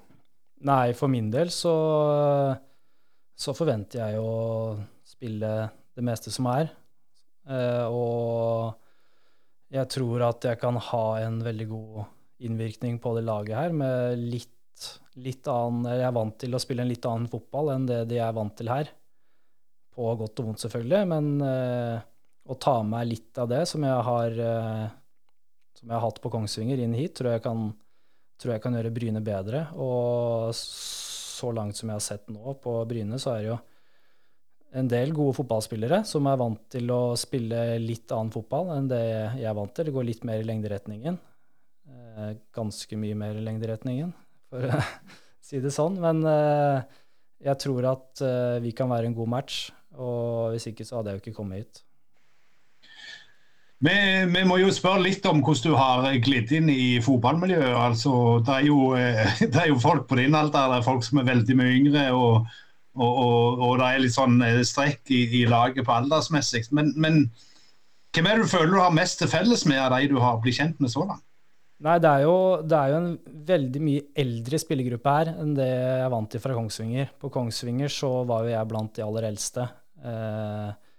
[0.67, 1.71] Nei, for min del så,
[3.39, 4.75] så forventer jeg å
[5.07, 5.53] spille
[5.95, 6.67] det meste som er.
[7.47, 8.75] Eh, og
[9.71, 12.07] jeg tror at jeg kan ha en veldig god
[12.43, 14.51] innvirkning på det laget her, med litt
[15.23, 18.19] litt annen Jeg er vant til å spille en litt annen fotball enn det de
[18.23, 18.91] er vant til her.
[19.95, 21.99] På godt og vondt, selvfølgelig, men uh,
[22.49, 24.85] å ta med meg litt av det som jeg har, uh,
[25.75, 27.65] som jeg har hatt på Kongsvinger, inn hit, tror jeg, kan,
[28.39, 29.65] tror jeg kan gjøre Bryne bedre.
[29.75, 33.59] Og så langt som jeg har sett nå på Bryne, så er det jo
[34.79, 39.01] en del gode fotballspillere som er vant til å spille litt annen fotball enn det
[39.41, 39.89] jeg er vant til.
[39.89, 41.17] Det går litt mer i lengderetningen.
[41.89, 44.13] Eh, ganske mye mer i lengderetningen
[44.49, 44.79] for å
[45.49, 45.99] si det sånn.
[46.03, 46.81] Men uh,
[47.43, 49.67] jeg tror at uh, vi kan være en god match.
[49.99, 51.83] Og hvis ikke, så hadde jeg jo ikke kommet hit.
[53.79, 53.95] Vi,
[54.27, 57.75] vi, må jo spørre litt om hvordan du har glidd inn i fotballmiljøet.
[57.79, 61.05] Altså, det, er jo, eh, det, er jo, folk på din alder, det er folk
[61.07, 62.07] som er veldig mye yngre.
[62.15, 62.49] Og,
[62.99, 66.65] og, og, og det er litt sånn strekk i, i laget på aldersmessig.
[66.75, 67.23] Men, men
[68.15, 70.39] hvem er det du føler du har mest til felles med av de du har
[70.43, 71.23] blitt kjent med så langt?
[71.79, 72.35] Nei, det er, jo,
[72.67, 76.55] det er, jo, en veldig mye eldre spillergruppe her enn det jeg vant til fra
[76.57, 77.13] Kongsvinger.
[77.21, 79.63] På Kongsvinger så var jo jeg blant de aller eldste.
[80.03, 80.89] Eh,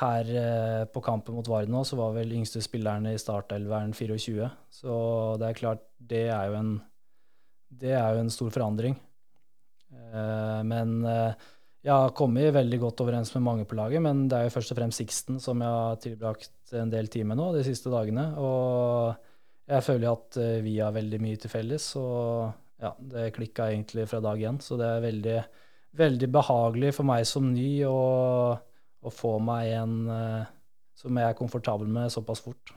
[0.00, 4.50] her eh, på kampen mot Vard nå så var vel yngste spillerne i startelveren 24.
[4.80, 4.96] Så
[5.40, 6.72] det er klart, det er jo en,
[7.78, 8.98] er jo en stor forandring.
[9.94, 11.46] Eh, men eh,
[11.86, 14.74] jeg har kommet veldig godt overens med mange på laget, men det er jo først
[14.74, 18.32] og fremst Sixten som jeg har tilbrakt en del tid med nå de siste dagene.
[18.42, 19.14] og
[19.66, 22.52] jeg føler at eh, vi har veldig mye til felles, og
[22.82, 24.60] ja, det klikka egentlig fra dag én.
[24.62, 25.36] Så det er veldig,
[25.96, 28.00] veldig behagelig for meg som ny å,
[29.02, 30.50] å få meg en uh,
[30.96, 32.74] som jeg er komfortabel med såpass fort.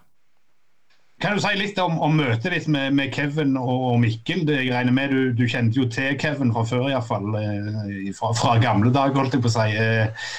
[1.20, 4.46] Kan du si litt om, om møtet ditt med, med, Kevin og, Mikkel?
[4.48, 7.28] Det jeg regner med Du, du kjente jo til Kevin fra før, iallfall.
[7.36, 9.68] Eh, fra, fra gamle dager, holdt jeg på å si.
[9.76, 10.30] Eh,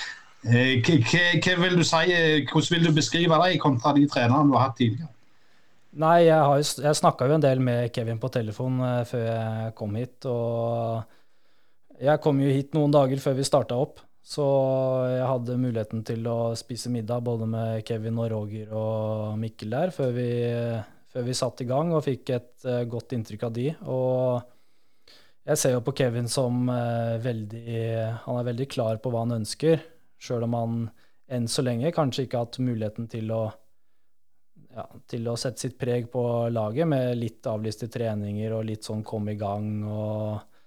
[0.48, 0.88] eh,
[1.44, 4.80] hva, vil du si, hvordan vil du beskrive deg kontra de trenerne du har hatt
[4.80, 5.12] tidligere?
[5.98, 9.72] Nei, jeg, har, jeg snakka jo en del med Kevin på telefon uh, før jeg
[9.78, 10.26] kom hit.
[10.30, 14.44] Og jeg kom jo hit noen dager før vi starta opp, så
[15.10, 19.90] jeg hadde muligheten til å spise middag både med Kevin og Roger og Mikkel der
[19.96, 20.30] før vi,
[21.10, 23.66] før vi satt i gang, og fikk et uh, godt inntrykk av de.
[23.90, 25.18] Og
[25.50, 27.80] jeg ser jo på Kevin som uh, veldig
[28.28, 29.82] Han er veldig klar på hva han ønsker,
[30.22, 30.78] sjøl om han
[31.30, 33.48] enn så lenge kanskje ikke har hatt muligheten til å,
[34.76, 39.02] ja, til å sette sitt preg på laget med litt avlyste treninger og litt sånn
[39.06, 40.60] komme i gang og,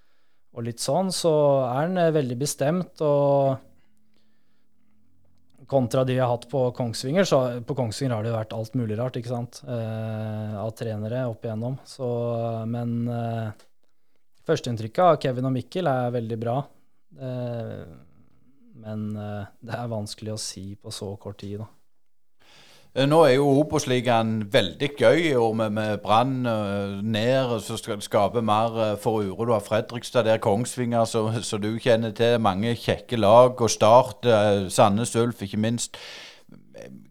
[0.54, 1.34] og litt sånn, så
[1.66, 3.00] er han veldig bestemt.
[3.04, 3.70] og
[5.66, 7.24] kontra de vi har hatt på Kongsvinger.
[7.24, 11.24] Så på Kongsvinger har det jo vært alt mulig rart, ikke sant, eh, av trenere
[11.30, 11.78] opp igjennom.
[11.88, 12.08] Så,
[12.70, 13.64] men eh,
[14.46, 16.58] førsteinntrykket av Kevin og Mikkel er veldig bra.
[17.20, 17.86] Eh,
[18.84, 21.70] men eh, det er vanskelig å si på så kort tid, da.
[22.94, 28.00] Eh, nå er jo Obos-ligaen veldig gøy i år med, med Brann uh, ned, som
[28.00, 29.48] skal mer uh, for uro.
[29.48, 32.38] Du har Fredrikstad der, Kongsvinger, som du kjenner til.
[32.38, 33.58] Mange kjekke lag.
[33.58, 34.22] Og Start,
[34.70, 35.98] Sandnes Ulf, ikke minst.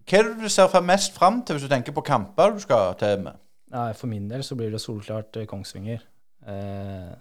[0.08, 2.96] Hva er det du ser mest fram til hvis du tenker på kamper du skal
[3.00, 3.36] til med?
[3.74, 6.00] Nei, For min del så blir det solklart Kongsvinger.
[6.48, 7.12] Eh,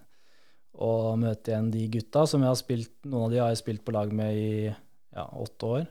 [1.19, 3.95] møte igjen de gutta som jeg har spilt Noen av de har jeg spilt på
[3.95, 5.87] lag med i ja, åtte år.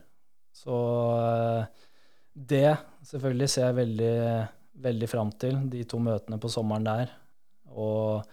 [0.52, 0.76] Så
[1.20, 1.88] eh,
[2.32, 2.68] det
[3.04, 4.14] selvfølgelig ser jeg veldig,
[4.84, 7.12] veldig fram til, de to møtene på sommeren der.
[7.72, 8.24] Og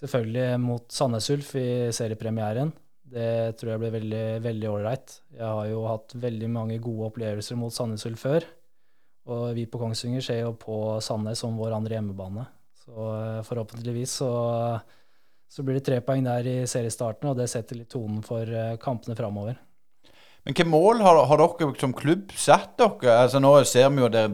[0.00, 2.72] selvfølgelig mot Sandnes Ulf i seriepremieren.
[3.12, 5.18] Det tror jeg blir veldig veldig ålreit.
[5.36, 8.46] Jeg har jo hatt veldig mange gode opplevelser mot Sandnes Ulf før.
[9.32, 12.46] Og vi på Kongsvinger ser jo på Sandnes som vår andre hjemmebane.
[12.82, 14.30] Så eh, forhåpentligvis så,
[15.46, 18.74] så blir det tre poeng der i seriestarten, og det setter litt tonen for eh,
[18.82, 19.60] kampene framover.
[20.42, 23.14] Men hvilke mål har, har, dere som klubb satt dere?
[23.14, 24.24] Altså Nå ser vi jo det,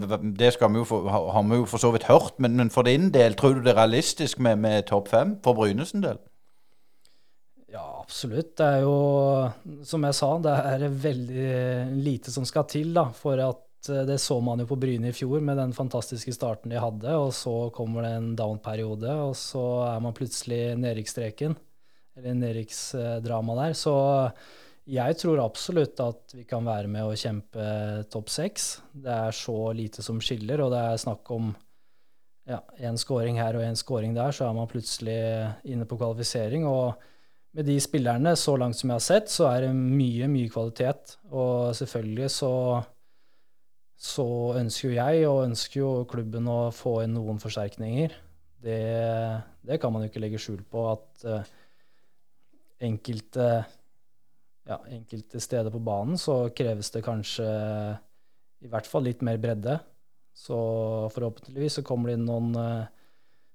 [0.40, 3.10] det vi jo for, har vi jo for så vidt hørt, men, men, for din
[3.12, 6.16] del, tror du det er realistisk med, med topp fem for Brynes del?
[7.68, 8.54] Ja, absolutt.
[8.56, 8.94] Det er jo,
[9.84, 11.50] som jeg sa, det er veldig
[12.00, 15.16] lite som skal til da, for at eh, det så man jo på Bryne i
[15.16, 19.66] fjor med den fantastiske starten de hadde, og så kommer det en down-periode, og så
[19.90, 21.58] er man plutselig nedrykksstreken,
[22.16, 23.76] eller nedrykksdrama der.
[23.76, 23.98] Så
[24.88, 27.64] jeg tror absolutt at vi kan være med å kjempe
[28.12, 28.68] topp seks.
[28.92, 31.50] Det er så lite som skiller, og det er snakk om
[32.48, 32.62] ja,
[32.96, 35.18] scoring her og én scoring der, så er man plutselig
[35.68, 36.64] inne på kvalifisering.
[36.64, 36.96] Og
[37.52, 41.18] med de spillerne, så langt som jeg har sett, så er det mye, mye kvalitet.
[41.28, 42.52] Og selvfølgelig så,
[43.92, 44.28] så
[44.60, 48.16] ønsker jo jeg, og ønsker jo klubben, å få inn noen forsterkninger.
[48.64, 48.82] Det,
[49.68, 51.56] det kan man jo ikke legge skjul på, at uh,
[52.88, 53.50] enkelte
[54.68, 57.46] ja, enkelte steder på banen så kreves det kanskje
[58.64, 59.78] i hvert fall litt mer bredde.
[60.36, 60.58] Så
[61.14, 62.86] forhåpentligvis så kommer det inn noen uh,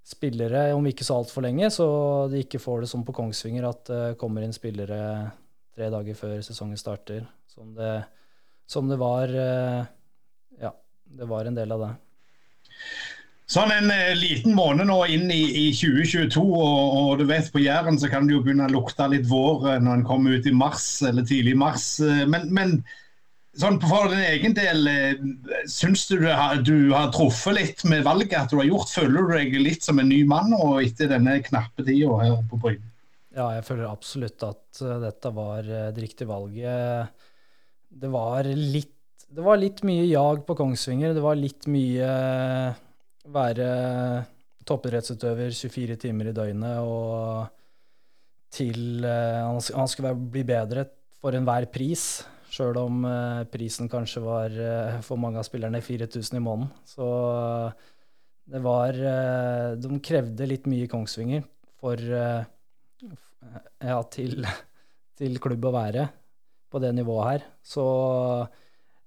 [0.04, 1.88] spillere om ikke så altfor lenge, så
[2.32, 5.00] de ikke får det som på Kongsvinger, at det uh, kommer inn spillere
[5.74, 7.24] tre dager før sesongen starter.
[7.48, 7.94] Som det,
[8.68, 9.84] som det var uh,
[10.60, 10.74] Ja,
[11.06, 11.94] det var en del av det.
[13.52, 17.62] Sånn en eh, liten måned nå inn i, i 2022, og, og, du vet på
[17.64, 20.48] Jæren så kan det jo begynne å lukte litt vår eh, når en kommer ut
[20.48, 21.88] i mars eller tidlig mars.
[22.00, 22.78] Eh, men, men
[23.60, 25.26] sånn for din egen del, eh,
[25.70, 28.96] syns du du har, du har, truffet litt med valget at du har gjort?
[28.96, 32.62] Føler du deg litt som en ny mann og etter denne knappe tida her på
[32.64, 32.80] Bryn?
[33.34, 37.28] Ja, jeg føler absolutt at dette var det riktige valget.
[37.90, 41.16] Det var litt, det var litt mye jag på Kongsvinger.
[41.18, 42.10] Det var litt mye
[43.32, 43.68] være
[44.68, 47.48] toppidrettsutøver 24 timer i døgnet og
[48.54, 50.86] til uh, Han skulle bli bedre
[51.24, 56.38] for enhver pris, sjøl om uh, prisen kanskje var uh, for mange av spillerne 4000
[56.38, 56.70] i måneden.
[56.86, 57.08] Så
[58.44, 58.98] det var
[59.80, 61.46] De krevde litt mye i Kongsvinger
[61.80, 64.44] for ja, til,
[65.20, 66.04] til klubb å være
[66.68, 67.46] på det nivået her.
[67.64, 67.86] Så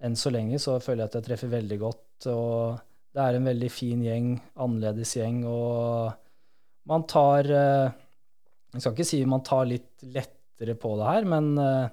[0.01, 2.29] enn så lenge så føler jeg at jeg treffer veldig godt.
[2.33, 2.81] og
[3.17, 6.13] det er en veldig fin gjeng, annerledes gjeng, og
[6.91, 7.95] man tar eh,
[8.75, 11.89] Jeg skal ikke si man tar litt lettere på det her, men eh,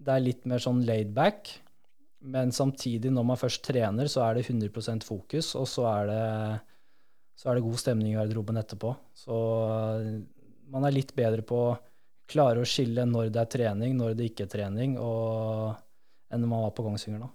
[0.00, 1.48] det er litt mer sånn laid back.
[2.20, 6.24] Men samtidig, når man først trener, så er det 100% fokus, og så er det,
[7.40, 8.92] så er det god stemning i garderoben etterpå.
[9.16, 10.12] Så eh,
[10.70, 11.78] man er litt bedre på å
[12.30, 15.72] klare å skille når det er trening, når det ikke er trening, og,
[16.28, 17.32] enn når man var på Kongsvinger nå.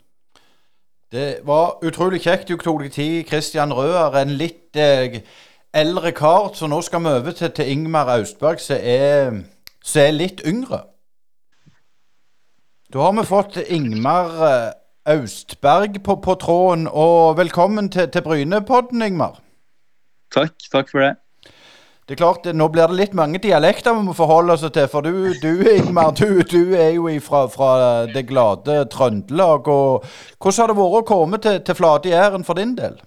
[1.12, 2.48] Det var utrolig kjekt.
[2.48, 3.26] Du tok deg tid.
[3.30, 5.22] Christian Røer, en litt eh,
[5.74, 6.54] eldre kar.
[6.54, 9.42] Så nå skal vi over til, til Ingmar Austberg, som er,
[9.96, 10.82] er, litt yngre.
[12.94, 14.72] Da har vi fått Ingmar eh,
[15.16, 16.88] Austberg på, på tråden.
[16.92, 19.40] Og velkommen til, til Brynepodden, Ingmar.
[20.34, 20.58] Takk.
[20.72, 21.14] Takk for det.
[22.06, 24.86] Det er klart, Nå blir det litt mange dialekter vi må forholde oss til.
[24.92, 27.70] For du, du Ingmar, du, du, er jo fra, fra
[28.06, 29.68] det glade Trøndelag.
[29.68, 30.06] og
[30.38, 33.00] Hvordan har det vært å komme til, til flate Jæren for din del?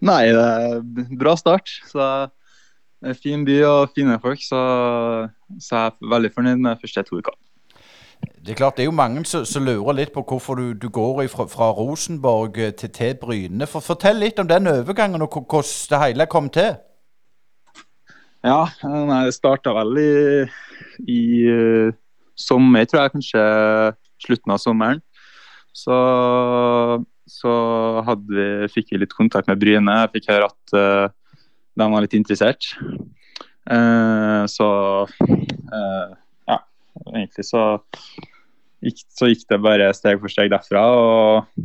[0.00, 1.68] Nei, det er bra start.
[1.90, 4.62] Så det er en fin by og fine folk, så,
[5.60, 7.36] så jeg er veldig fornøyd med første to ukene.
[8.38, 10.88] Det er klart, det er jo mange som, som lurer litt på hvorfor du, du
[10.88, 13.68] går fra, fra Rosenborg til, til Bryne.
[13.68, 16.78] For, fortell litt om den overgangen og hvordan det hele kom til.
[18.48, 20.12] Ja, nei, det starta vel i,
[21.04, 21.90] i uh,
[22.38, 23.14] sommer, tror jeg.
[23.16, 23.44] Kanskje
[24.24, 25.02] slutten av sommeren.
[25.76, 25.96] Så,
[27.28, 27.52] så
[28.30, 29.98] vi, fikk vi litt kontakt med Bryne.
[30.04, 31.36] Jeg fikk høre at uh,
[31.76, 32.70] de var litt interessert.
[33.68, 34.68] Uh, så
[36.48, 36.56] ja,
[37.12, 37.62] egentlig så
[38.80, 40.86] gikk, så gikk det bare steg for steg derfra.
[40.88, 41.64] Og,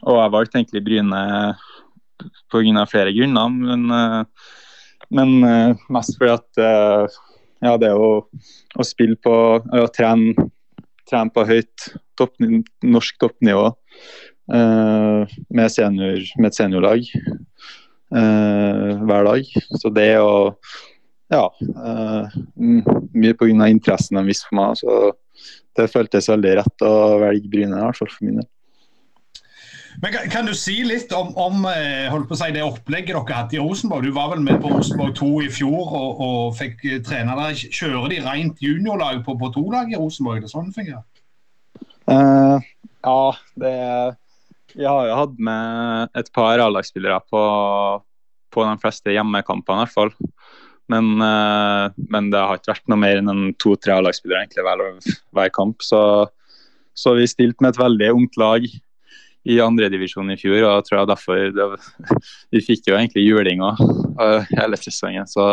[0.00, 1.24] og jeg valgte egentlig Bryne
[2.48, 2.86] pga.
[2.88, 3.52] flere grunner.
[3.52, 3.90] Men
[5.14, 7.18] men uh, mest fordi at uh,
[7.64, 8.10] ja, det å,
[8.76, 10.48] å spille på Å trene,
[11.08, 11.88] trene på høyt
[12.18, 12.34] topp,
[12.84, 17.08] norsk toppnivå uh, med, senior, med, et seniorlag
[18.06, 19.48] hver dag.
[19.82, 20.34] Så det å
[21.26, 21.48] Ja.
[22.54, 23.66] mye pga.
[23.66, 24.76] interessen de viste for meg.
[24.78, 24.92] Så
[25.76, 28.48] det føltes veldig rett å velge Bryne, i hvert fall for min del.
[30.02, 33.62] Men kan, kan, du si litt om, om eh, si, det opplegget dere hadde i
[33.62, 34.04] Rosenborg?
[34.04, 37.56] Du var vel med på Rosenborg 2 i fjor og, og fikk eh, trene der.
[37.56, 40.44] Kjører de rent juniorlag på, på to-lag i Rosenborg?
[40.44, 40.72] Det sånn?
[42.06, 42.60] Uh,
[43.02, 43.20] ja,
[43.58, 43.74] det
[44.76, 47.42] Vi har jo hatt med et par A-lagsspillere på,
[48.52, 50.32] på, de fleste hjemmekampene, i hvert fall.
[50.92, 55.80] Men, uh, men, det har ikke vært noe mer enn to-tre A-lagsspillere hver, hver kamp.
[55.80, 56.02] Så,
[56.92, 58.68] så vi stilte med et veldig ungt lag
[59.46, 60.58] i andredivisjon i fjor.
[60.64, 61.66] og jeg tror jeg derfor det,
[62.54, 65.28] Vi fikk jo egentlig juling uh, hele sesongen.
[65.30, 65.46] Så,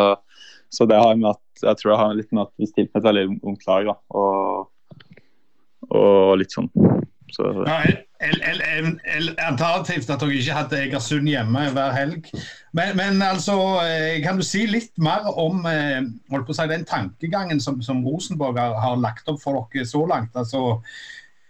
[0.74, 3.04] så, det har med at jeg tror det har litt med at vi stilte med
[3.04, 3.92] et veldig ungt lag.
[3.92, 4.70] da, og,
[5.94, 6.72] og litt sånn.
[7.34, 7.80] Så, ja,
[9.44, 12.30] Alternativt at dere ikke hadde Egersund hjemme hver helg.
[12.78, 16.68] Men, men, altså, eh, kan du si litt mer om eh, holdt på å si,
[16.72, 20.36] den tankegangen som, som Rosenborg har, har, lagt opp for dere så langt?
[20.38, 20.80] altså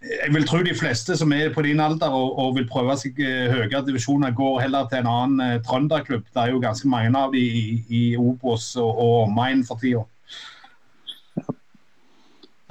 [0.03, 3.19] jeg vil tro de fleste som er på din alder og, og vil prøve seg
[3.23, 6.25] eh, høyere divisjoner, går heller til en annen uh, trønderklubb.
[6.27, 10.03] Det er jo ganske mange av de i, i Obos og, og omegn for tida.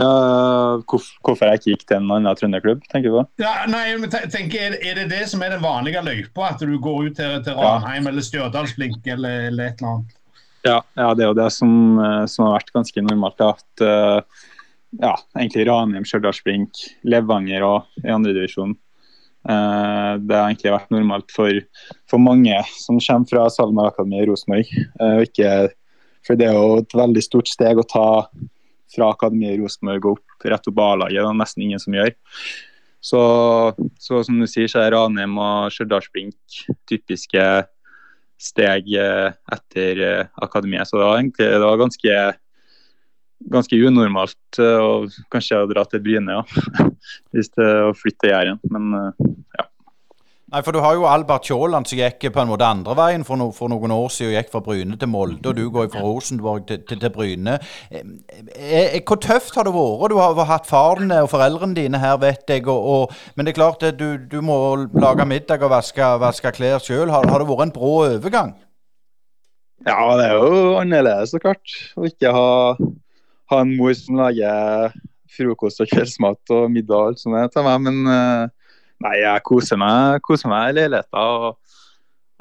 [0.02, 3.26] Uh, hvorfor jeg ikke gikk til en annen trønderklubb, tenker du på?
[3.44, 6.52] Ja, nei, men tenker, er, det det som er den vanlige løypa?
[6.52, 8.12] At du går ut til, til Ranheim ja.
[8.12, 10.16] eller Stjørdalsblink eller, eller, et eller annet?
[10.62, 11.72] Ja, ja, det er jo det som,
[12.30, 13.40] som har vært ganske normalt.
[13.40, 14.42] at uh,
[15.00, 18.74] ja, egentlig Ranheim, Stjørdals-Blink, Levanger og i andredivisjon.
[19.42, 21.62] Uh, det har egentlig vært normalt for,
[22.10, 24.74] for mange som kommer fra SalMar Akademi i Rosenborg.
[25.00, 25.70] Uh,
[26.22, 28.08] for det er jo et veldig stort steg å ta
[28.92, 31.22] fra akademiet i Rosenborg og opp rett opp A-laget.
[31.22, 32.12] Det er nesten ingen som gjør.
[33.02, 33.22] Så,
[33.98, 37.46] så som du sier, så er Ranheim og Stjørdals-Blink typiske
[38.42, 40.02] steg eh, etter
[40.44, 40.86] akademiet.
[40.86, 42.20] Så det var egentlig det var ganske
[43.52, 46.88] ganske unormalt eh, å kanskje dra til Bryne, ja.
[47.34, 48.62] Hvis det å flytte Jæren.
[48.72, 49.68] Men eh, ja.
[50.52, 53.40] Nei, for Du har jo Albert Kjåland som gikk på en måte andre veien for,
[53.40, 54.34] no, for noen år siden.
[54.34, 57.54] og Gikk fra Bryne til Molde, og du går fra Rosenborg til, til, til Bryne.
[57.88, 60.12] Eh, hvor tøft har det vært?
[60.12, 62.66] Du har, har hatt faren og foreldrene dine her, vet jeg.
[62.68, 64.58] Og, og, men det er klart at du, du må
[64.92, 67.08] lage middag og vaske, vaske klær sjøl.
[67.08, 68.52] Har, har, det vært en brå overgang?
[69.88, 71.64] Ja, det er jo annerledes, så klart.
[71.96, 72.76] Å ikke ha
[73.52, 74.94] ha en mor som lager
[75.32, 77.86] frokost og kveldsmat og middag og alt sånt til meg.
[77.86, 81.18] Men eh, nei, jeg koser meg, koser meg i leiligheten.
[81.18, 81.48] Og,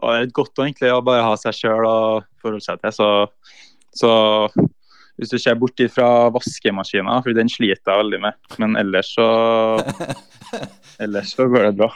[0.01, 2.95] og, det er godt egentlig å bare ha seg sjøl og forholde seg til.
[2.97, 3.09] Så,
[4.01, 4.11] så
[5.21, 8.39] hvis du ser bort fra vaskemaskina, for den sliter jeg veldig med.
[8.61, 9.29] Men ellers så,
[11.03, 11.91] ellers så går det bra.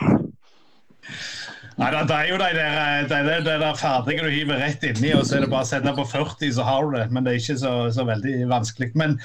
[1.76, 4.84] Nei, Det er jo de der, eh, de der, de der ferdige du hiver rett
[4.84, 7.10] inni, og så er det bare å sette på 40, så har du det.
[7.12, 8.94] Men det er ikke så, så veldig vanskelig.
[8.96, 9.18] Men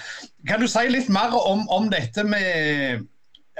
[0.49, 3.07] kan du si litt mer om, om dette med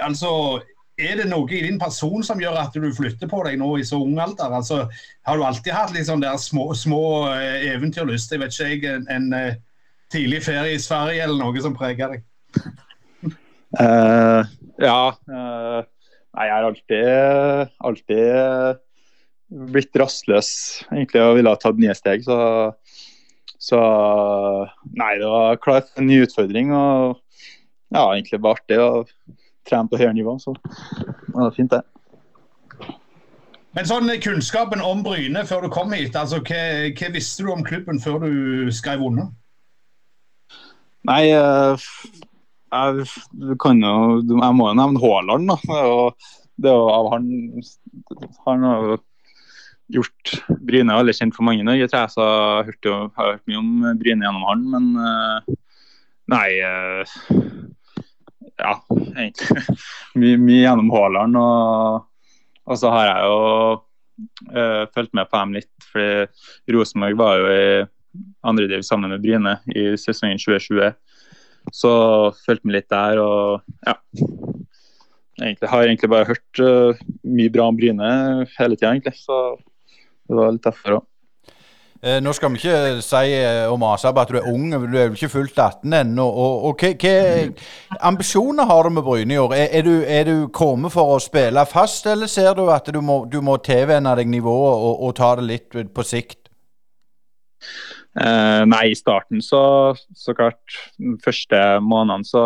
[0.01, 0.61] Altså,
[0.97, 3.83] er det noe i din person som gjør at du flytter på deg nå i
[3.85, 4.55] så ung alder?
[4.57, 4.87] Altså,
[5.27, 7.03] har du alltid hatt litt sånn der små, små
[7.35, 8.33] eh, eventyrlyst?
[8.33, 9.59] Jeg vet ikke, jeg, en, en eh,
[10.09, 12.25] tidlig ferie i Sverige eller noe som preger deg?
[13.77, 14.41] Uh,
[14.81, 15.13] ja.
[15.29, 15.85] Uh
[16.31, 18.81] Nei, jeg har alltid, alltid
[19.71, 20.51] blitt rastløs
[20.87, 22.23] egentlig og ville ha tatt nye steg.
[22.23, 22.37] Så,
[23.59, 23.81] så
[24.95, 26.71] nei, det var klart en ny utfordring.
[26.71, 27.19] Og
[27.91, 29.03] ja, egentlig bare artig å
[29.67, 30.37] trene på høyere nivå.
[30.39, 31.83] Så det var fint, det.
[33.75, 37.63] Men sånn kunnskapen om Bryne før du kom hit, altså hva, hva visste du om
[37.63, 39.29] klubben før du skrev under?
[41.07, 41.91] Nei, eh,
[42.71, 43.55] jeg, jo,
[44.31, 45.51] jeg må jo nevne Haaland.
[45.51, 45.79] da,
[46.61, 47.25] det er jo av han,
[48.45, 48.91] han har
[49.91, 52.13] gjort Bryne alle kjent for mange i Norge, jeg.
[52.13, 52.27] Så
[52.67, 55.57] jeg jo, har hørt mye om Bryne gjennom han, men uh,
[56.31, 57.19] nei uh,
[58.61, 58.75] Ja,
[59.17, 59.63] egentlig
[60.21, 61.39] mye, mye gjennom Haaland.
[61.39, 62.03] Og,
[62.67, 63.39] og, så har jeg jo
[64.53, 67.65] uh, fulgt med på dem litt, fordi Rosenborg var jo i
[68.47, 70.91] andre div sammen med Bryne i sesongen 2020.
[71.71, 71.91] Så
[72.45, 73.95] fulgte vi litt der og ja.
[75.41, 78.09] Egentlig har egentlig bare hørt uh, mye bra om Bryne
[78.59, 79.15] hele tida, egentlig.
[79.17, 79.37] Så
[80.29, 81.07] det var litt derfor òg.
[82.01, 83.35] Eh, nå skal vi ikke si
[83.69, 86.25] og mase på at du er ung, du er jo ikke fullt 18 ennå.
[86.73, 87.11] Hvilke
[88.01, 89.53] ambisjoner har du med Bryne i år?
[89.53, 93.01] Er, er, du, er, du, kommet for å spille fast, eller ser du at du
[93.05, 96.49] må, du må tilvenne deg nivået og, og, ta det litt på sikt?
[98.11, 99.61] Eh, nei, i starten så,
[100.17, 100.77] så klart.
[100.99, 102.43] De første månedene så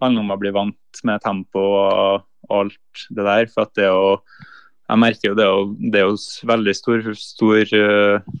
[0.00, 3.50] handler det om å bli vant med tempo og, alt det der.
[3.52, 4.14] For at det er jo
[4.90, 8.32] Jeg merker jo det er jo, det er jo veldig stor, stor uh,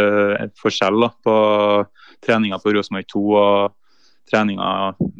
[0.00, 1.34] uh, forskjell da, på
[2.24, 3.74] treninga på Rosenborg 2 og
[4.30, 4.70] treninga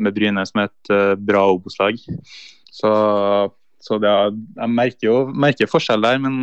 [0.01, 2.01] med Bryne som er et uh, bra Obos-lag.
[2.73, 2.93] Så,
[3.85, 4.15] så det,
[4.63, 6.41] jeg merker jo merker forskjell der, men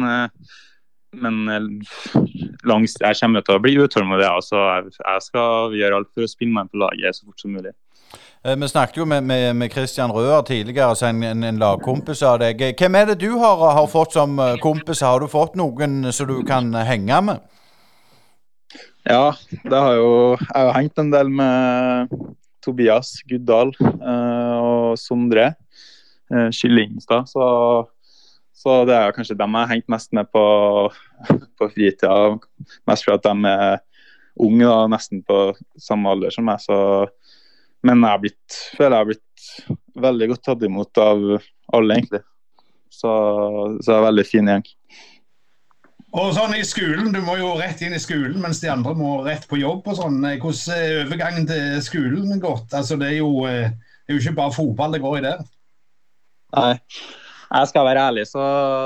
[1.22, 1.82] men
[2.68, 4.28] langs, jeg kommer til å bli utålmodig.
[4.28, 4.61] Altså,
[4.91, 7.74] jeg skal gjøre alt for å spille meg på laget så fort som mulig.
[8.45, 12.22] Eh, vi snakket jo med, med, med Christian Røer tidligere, altså en, en, en, lagkompis
[12.24, 12.61] av deg.
[12.78, 15.01] Hvem er det du har, har fått som eh, kompis?
[15.01, 17.51] Har du fått noen som du kan henge med?
[19.05, 20.11] Ja, det har jo,
[20.41, 22.13] jeg har hengt en del med
[22.66, 25.51] Tobias Guddal uh, og Sondre
[26.34, 27.30] uh, Kyllingstad.
[27.30, 27.45] Så,
[28.56, 30.45] så, det er kanskje dem jeg har hengt mest med på,
[31.60, 32.16] på fritida.
[32.88, 33.82] Mest fordi de er
[34.36, 35.39] unge, da, nesten på
[35.80, 36.64] samme alder som meg.
[36.64, 36.78] så
[37.86, 41.20] men jeg har blitt, føler jeg har blitt veldig godt tatt imot av
[41.78, 42.22] alle, egentlig.
[42.89, 43.12] Så,
[43.82, 44.66] så det er veldig fin gjeng.
[46.16, 49.18] Og sånn i skolen, Du må jo rett inn i skolen, mens de andre må
[49.26, 49.86] rett på jobb.
[49.91, 50.22] og sånn.
[50.24, 52.72] Hvordan er overgangen til skolen gått?
[52.74, 55.45] Altså, det, er jo, eh, det er jo ikke bare fotball det går i der.
[56.56, 56.74] Nei.
[57.45, 58.43] Jeg skal være ærlig, så,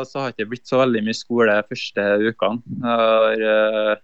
[0.07, 2.77] så har det ikke blitt så veldig mye skole de første ukene.
[2.83, 4.01] Jeg har, eh,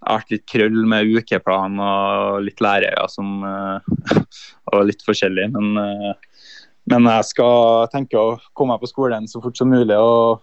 [0.00, 3.84] vært litt krøll med ukeplan og litt lærere som uh,
[4.72, 5.50] og litt forskjellig.
[5.52, 6.46] Men, uh,
[6.90, 10.40] men, jeg skal tenke å komme meg på skolen så fort som mulig og,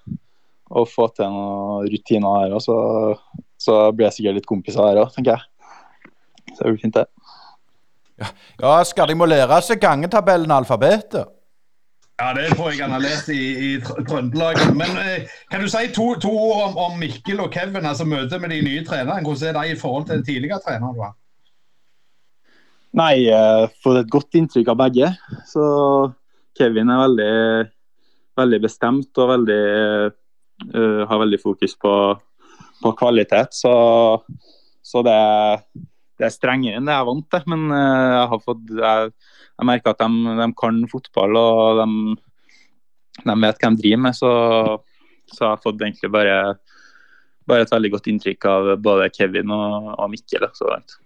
[0.70, 2.58] og få til noen rutiner her.
[2.60, 2.78] Og så,
[3.62, 6.14] så blir jeg sikkert litt kompiser her òg, tenker jeg.
[6.54, 7.08] Så det blir fint, det.
[8.62, 11.34] Ja, skal de må lære seg gangetabellen alfabetet?
[12.18, 14.58] Ja, det tror jeg han har lest i, i Trøndelag.
[14.74, 18.42] Men eh, kan du si to, to ord om, om, Mikkel og Kevin, altså møtet
[18.42, 19.22] med de nye trenerne?
[19.22, 21.14] Hvordan er de i forhold til tidligere trenere du har?
[22.98, 25.12] Nei, jeg får et godt inntrykk av begge.
[25.46, 25.66] Så
[26.58, 27.36] Kevin er veldig,
[28.42, 29.62] veldig bestemt og veldig,
[30.74, 31.94] uh, har veldig fokus på,
[32.82, 33.54] på kvalitet.
[33.54, 33.76] Så,
[34.82, 35.20] så det,
[36.18, 37.50] det, er strengere enn det jeg er vant til.
[37.54, 39.12] Men uh, jeg har fått jeg,
[39.58, 42.18] jeg merker at de, de, kan fotball og de,
[43.24, 44.18] de, vet hva de driver med.
[44.18, 44.32] Så,
[45.34, 46.38] så jeg har fått egentlig bare,
[47.50, 50.50] bare, et veldig godt inntrykk av både Kevin og, og Mikkel.
[50.58, 51.00] så langt.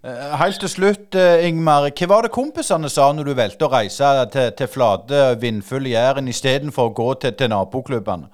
[0.00, 1.90] Eh, helt til slutt, eh, Ingmar.
[1.92, 6.30] Hva var det kompisene sa når du valgte å reise til, til flate, vindfulle Jæren
[6.32, 8.30] istedenfor å gå til, til naboklubbene?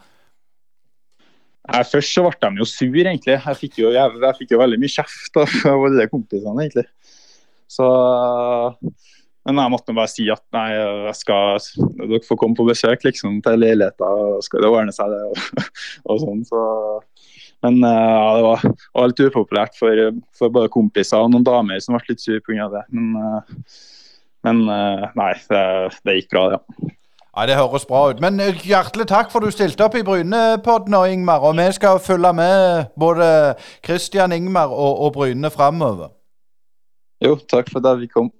[1.90, 3.36] Først så ble de jo sur, egentlig.
[3.36, 6.86] Jeg fikk jo, jeg, jeg fikk jo veldig mye kjeft av alle kompisene, egentlig.
[7.70, 7.86] Så
[9.46, 11.60] men jeg måtte bare si at nei, jeg skal,
[12.00, 15.20] dere får komme på besøk liksom, til leiligheten, skal det ordne seg, det.
[15.30, 15.68] Og,
[16.10, 16.62] og sånn, så.
[17.64, 18.64] Men ja, det var,
[18.98, 20.02] var litt upopulært for,
[20.36, 22.66] for, både kompiser og noen damer som ble litt sur pga.
[22.74, 22.82] det.
[22.90, 23.38] Men,
[24.46, 25.64] men nei, det,
[26.02, 26.90] det, gikk bra, ja.
[27.36, 28.20] Ja, Det høres bra ut.
[28.20, 31.44] Men hjertelig takk for du stilte opp i Brynepodden, Ingmar.
[31.44, 36.08] Og vi skal følge med både Kristian, Ingmar og, og Bryne framover.
[37.20, 38.30] Jo, takk for det vi kom.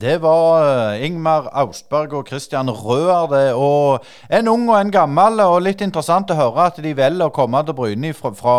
[0.00, 3.54] Det var eh, Ingmar Austberg og Christian Røer, det.
[3.54, 7.34] Og en ung og en gammel, og litt interessant å høre at de velger å
[7.34, 8.58] komme til Bryne fra, fra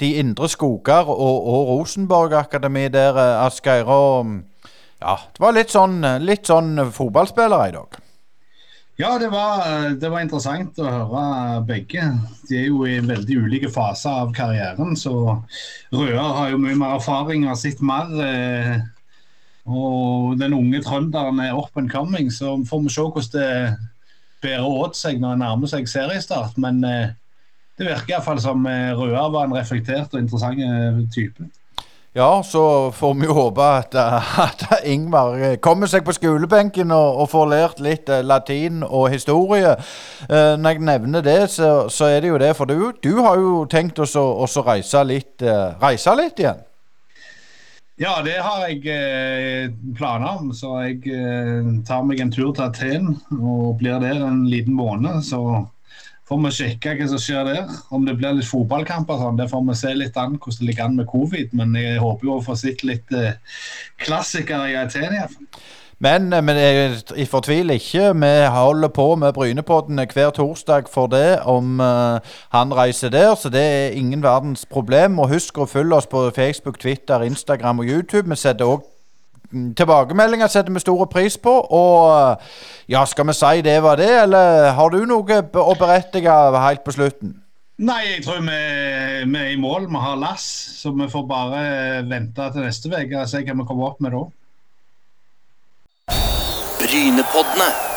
[0.00, 3.90] de indre skoger og, og Rosenborg Akademi der, eh, Asgeir.
[5.00, 7.98] Ja, det var litt sånn, litt sånn fotballspillere i dag.
[8.96, 11.24] Ja, det var, det var, interessant å høre
[11.68, 12.04] begge.
[12.48, 14.94] De er jo i veldig ulike faser av karrieren.
[14.96, 15.12] Så
[15.92, 18.14] Røer har jo mye mer erfaring og har sett mer.
[18.24, 18.78] Eh,
[19.68, 23.52] og den unge trønderen er up and coming, så får vi se hvordan det
[24.46, 26.56] bærer åt seg når det nærmer seg seriestart.
[26.56, 27.12] Men eh,
[27.76, 31.50] det virker iallfall som Røer Røa var en reflektert og interessant eh, type.
[32.16, 36.88] Ja, så får vi jo håpe at, eh, at Ingvar eh, kommer seg på skolebenken
[36.96, 39.74] og, og får lært litt eh, latin og historie.
[40.24, 43.36] Eh, når jeg nevner det, så, så er det jo det, for du, du har
[43.36, 44.08] jo tenkt å
[44.64, 46.64] reise eh, reise litt igjen.
[48.00, 49.68] Ja, det har jeg eh,
[50.00, 50.54] planer om.
[50.56, 51.04] Så jeg
[51.84, 53.12] tar meg en tur til Aten
[53.42, 55.20] og blir der en liten måned.
[55.20, 55.68] Så
[56.26, 57.72] får vi sjekke hva som skjer der.
[57.94, 60.88] Om det blir litt fotballkamper, sånn, det får vi se litt an hvordan det ligger
[60.88, 61.56] an med covid.
[61.58, 63.36] Men jeg håper jo å få sett litt eh,
[64.02, 65.50] klassikere i Aten iallfall.
[66.02, 68.10] Men, eh, men jeg, jeg fortviler ikke.
[68.18, 72.18] Vi holder på med Brynepodden hver torsdag for det, om uh,
[72.52, 73.34] han reiser der.
[73.34, 75.18] Så det er ingen verdens problem.
[75.18, 78.28] Og husk å følge oss på Facebook, Twitter, Instagram og YouTube.
[78.28, 78.95] Vi setter også
[79.50, 81.54] Tilbakemeldinger setter vi stor pris på.
[81.78, 82.52] Og eh,
[82.94, 86.94] ja, skal vi si det var det, eller har du noe å berettige helt på
[86.96, 87.36] slutten?
[87.76, 88.60] Nei, jeg tror vi,
[89.28, 89.90] vi er i mål.
[89.90, 90.46] Vi har lass,
[90.80, 91.66] så vi får bare
[92.08, 94.24] vente til neste uke og se hva vi kommer opp med da.
[96.80, 97.95] Brynepoddene.